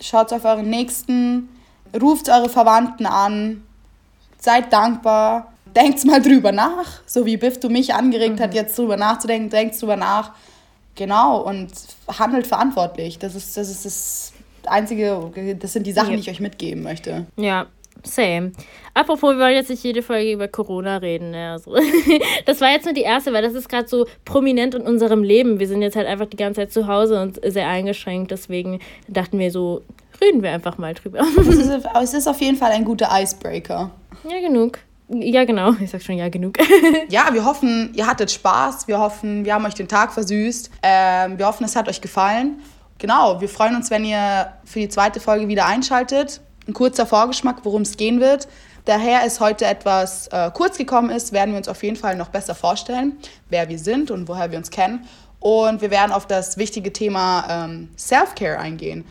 schaut 0.00 0.32
auf 0.32 0.46
euren 0.46 0.70
Nächsten, 0.70 1.50
ruft 2.00 2.30
eure 2.30 2.48
Verwandten 2.48 3.04
an, 3.04 3.64
seid 4.40 4.72
dankbar, 4.72 5.52
denkt 5.76 6.04
mal 6.04 6.20
drüber 6.20 6.52
nach, 6.52 6.86
so 7.06 7.26
wie 7.26 7.36
Biff 7.36 7.60
du 7.60 7.68
mich 7.68 7.94
angeregt 7.94 8.38
mhm. 8.38 8.42
hat, 8.42 8.54
jetzt 8.54 8.78
drüber 8.78 8.96
nachzudenken, 8.96 9.50
denkt 9.50 9.80
drüber 9.80 9.96
nach. 9.96 10.32
Genau, 10.96 11.40
und 11.42 11.70
handelt 12.18 12.46
verantwortlich. 12.46 13.18
Das 13.18 13.34
ist, 13.34 13.56
das 13.56 13.70
ist 13.70 13.84
das 13.84 14.32
Einzige, 14.66 15.30
das 15.58 15.72
sind 15.72 15.86
die 15.86 15.92
Sachen, 15.92 16.10
ja. 16.10 16.16
die 16.16 16.22
ich 16.22 16.30
euch 16.30 16.40
mitgeben 16.40 16.82
möchte. 16.82 17.26
Ja, 17.36 17.66
Same. 18.04 18.52
Apropos, 18.94 19.34
wir 19.34 19.38
wollen 19.38 19.54
jetzt 19.54 19.70
nicht 19.70 19.84
jede 19.84 20.02
Folge 20.02 20.32
über 20.32 20.48
Corona 20.48 20.98
reden. 20.98 21.34
Ja, 21.34 21.58
so. 21.58 21.76
Das 22.46 22.60
war 22.60 22.70
jetzt 22.70 22.84
nur 22.84 22.94
die 22.94 23.02
erste, 23.02 23.32
weil 23.32 23.42
das 23.42 23.54
ist 23.54 23.68
gerade 23.68 23.88
so 23.88 24.06
prominent 24.24 24.74
in 24.74 24.82
unserem 24.82 25.22
Leben. 25.22 25.60
Wir 25.60 25.68
sind 25.68 25.82
jetzt 25.82 25.96
halt 25.96 26.06
einfach 26.06 26.26
die 26.26 26.36
ganze 26.36 26.62
Zeit 26.62 26.72
zu 26.72 26.86
Hause 26.86 27.20
und 27.20 27.40
sehr 27.44 27.68
eingeschränkt. 27.68 28.30
Deswegen 28.30 28.80
dachten 29.08 29.38
wir 29.38 29.50
so, 29.50 29.82
reden 30.20 30.42
wir 30.42 30.50
einfach 30.50 30.78
mal 30.78 30.94
drüber. 30.94 31.20
Es 31.38 31.46
ist, 31.46 31.70
es 32.02 32.14
ist 32.14 32.26
auf 32.26 32.40
jeden 32.40 32.56
Fall 32.56 32.72
ein 32.72 32.84
guter 32.84 33.08
Icebreaker. 33.12 33.90
Ja, 34.24 34.40
genug. 34.40 34.78
Ja, 35.08 35.44
genau. 35.44 35.72
Ich 35.80 35.90
sag 35.90 36.02
schon 36.02 36.16
ja, 36.16 36.28
genug. 36.28 36.58
ja, 37.08 37.28
wir 37.32 37.44
hoffen, 37.44 37.92
ihr 37.94 38.06
hattet 38.06 38.30
Spaß. 38.30 38.86
Wir 38.88 38.98
hoffen, 38.98 39.44
wir 39.44 39.54
haben 39.54 39.64
euch 39.64 39.74
den 39.74 39.88
Tag 39.88 40.12
versüßt. 40.12 40.70
Ähm, 40.82 41.38
wir 41.38 41.46
hoffen, 41.46 41.64
es 41.64 41.76
hat 41.76 41.88
euch 41.88 42.00
gefallen. 42.00 42.60
Genau, 42.98 43.40
wir 43.40 43.48
freuen 43.48 43.74
uns, 43.76 43.90
wenn 43.90 44.04
ihr 44.04 44.52
für 44.64 44.78
die 44.78 44.88
zweite 44.88 45.20
Folge 45.20 45.48
wieder 45.48 45.66
einschaltet. 45.66 46.40
Ein 46.68 46.74
kurzer 46.74 47.06
Vorgeschmack, 47.06 47.64
worum 47.64 47.82
es 47.82 47.96
gehen 47.96 48.20
wird. 48.20 48.46
Daher 48.84 49.22
es 49.24 49.40
heute 49.40 49.66
etwas 49.66 50.28
äh, 50.28 50.50
kurz 50.52 50.78
gekommen 50.78 51.10
ist, 51.10 51.32
werden 51.32 51.52
wir 51.52 51.58
uns 51.58 51.68
auf 51.68 51.82
jeden 51.82 51.96
Fall 51.96 52.16
noch 52.16 52.28
besser 52.28 52.54
vorstellen, 52.54 53.18
wer 53.48 53.68
wir 53.68 53.78
sind 53.78 54.10
und 54.10 54.28
woher 54.28 54.50
wir 54.50 54.58
uns 54.58 54.70
kennen. 54.70 55.06
Und 55.38 55.80
wir 55.80 55.90
werden 55.90 56.12
auf 56.12 56.26
das 56.26 56.58
wichtige 56.58 56.92
Thema 56.92 57.46
ähm, 57.48 57.88
Self-Care 57.96 58.58
eingehen. 58.58 59.04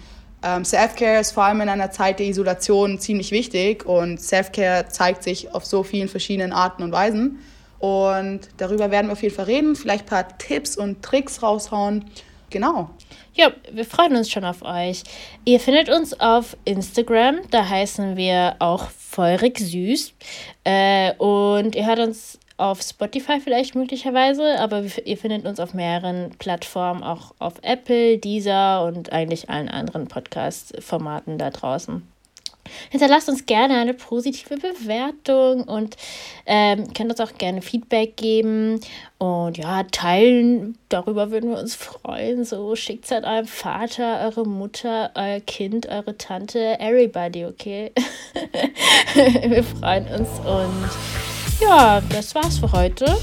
Ähm, 0.43 0.63
Self-Care 0.63 1.19
ist 1.19 1.31
vor 1.31 1.43
allem 1.43 1.61
in 1.61 1.69
einer 1.69 1.91
Zeit 1.91 2.19
der 2.19 2.27
Isolation 2.27 2.99
ziemlich 2.99 3.31
wichtig 3.31 3.85
und 3.85 4.19
Self-Care 4.19 4.87
zeigt 4.87 5.23
sich 5.23 5.53
auf 5.53 5.65
so 5.65 5.83
vielen 5.83 6.07
verschiedenen 6.07 6.53
Arten 6.53 6.83
und 6.83 6.91
Weisen. 6.91 7.39
Und 7.79 8.41
darüber 8.57 8.91
werden 8.91 9.07
wir 9.07 9.13
auf 9.13 9.23
jeden 9.23 9.35
Fall 9.35 9.45
reden, 9.45 9.75
vielleicht 9.75 10.05
ein 10.05 10.09
paar 10.09 10.37
Tipps 10.37 10.77
und 10.77 11.01
Tricks 11.01 11.41
raushauen. 11.41 12.05
Genau. 12.49 12.89
Ja, 13.33 13.51
wir 13.71 13.85
freuen 13.85 14.15
uns 14.15 14.29
schon 14.29 14.43
auf 14.43 14.63
euch. 14.63 15.03
Ihr 15.45 15.59
findet 15.59 15.89
uns 15.89 16.19
auf 16.19 16.57
Instagram, 16.65 17.39
da 17.51 17.67
heißen 17.67 18.17
wir 18.17 18.55
auch 18.59 18.89
feurig 18.89 19.59
süß. 19.59 20.13
Äh, 20.63 21.13
und 21.15 21.75
ihr 21.75 21.85
hört 21.85 21.99
uns 21.99 22.39
auf 22.59 22.81
Spotify 22.81 23.39
vielleicht 23.39 23.75
möglicherweise, 23.75 24.59
aber 24.59 24.83
ihr 25.05 25.17
findet 25.17 25.45
uns 25.45 25.59
auf 25.59 25.73
mehreren 25.73 26.31
Plattformen, 26.39 27.03
auch 27.03 27.33
auf 27.39 27.55
Apple, 27.61 28.17
Deezer 28.17 28.85
und 28.85 29.11
eigentlich 29.11 29.49
allen 29.49 29.69
anderen 29.69 30.07
Podcast-Formaten 30.07 31.37
da 31.37 31.49
draußen. 31.49 32.03
Hinterlasst 32.89 33.29
uns 33.29 33.45
gerne 33.45 33.77
eine 33.77 33.93
positive 33.93 34.57
Bewertung 34.57 35.63
und 35.63 35.97
ähm, 36.45 36.93
könnt 36.93 37.11
uns 37.11 37.19
auch 37.19 37.37
gerne 37.37 37.61
Feedback 37.61 38.17
geben 38.17 38.79
und 39.17 39.57
ja, 39.57 39.83
teilen. 39.83 40.77
Darüber 40.89 41.31
würden 41.31 41.51
wir 41.51 41.59
uns 41.59 41.75
freuen. 41.75 42.45
So 42.45 42.75
schickt 42.75 43.05
es 43.05 43.11
an 43.11 43.25
eurem 43.25 43.47
Vater, 43.47 44.21
eure 44.25 44.47
Mutter, 44.47 45.11
euer 45.15 45.39
Kind, 45.39 45.87
eure 45.87 46.17
Tante, 46.17 46.79
everybody, 46.79 47.45
okay? 47.45 47.91
wir 49.13 49.63
freuen 49.63 50.07
uns 50.07 50.29
und 50.45 51.28
ja, 51.59 52.01
das 52.09 52.33
war's 52.35 52.57
für 52.57 52.71
heute. 52.71 53.17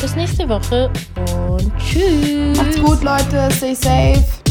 Bis 0.00 0.14
nächste 0.14 0.48
Woche 0.48 0.90
und 1.48 1.72
tschüss. 1.78 2.56
Macht's 2.56 2.80
gut, 2.80 3.02
Leute. 3.02 3.48
Stay 3.52 3.74
safe. 3.74 4.47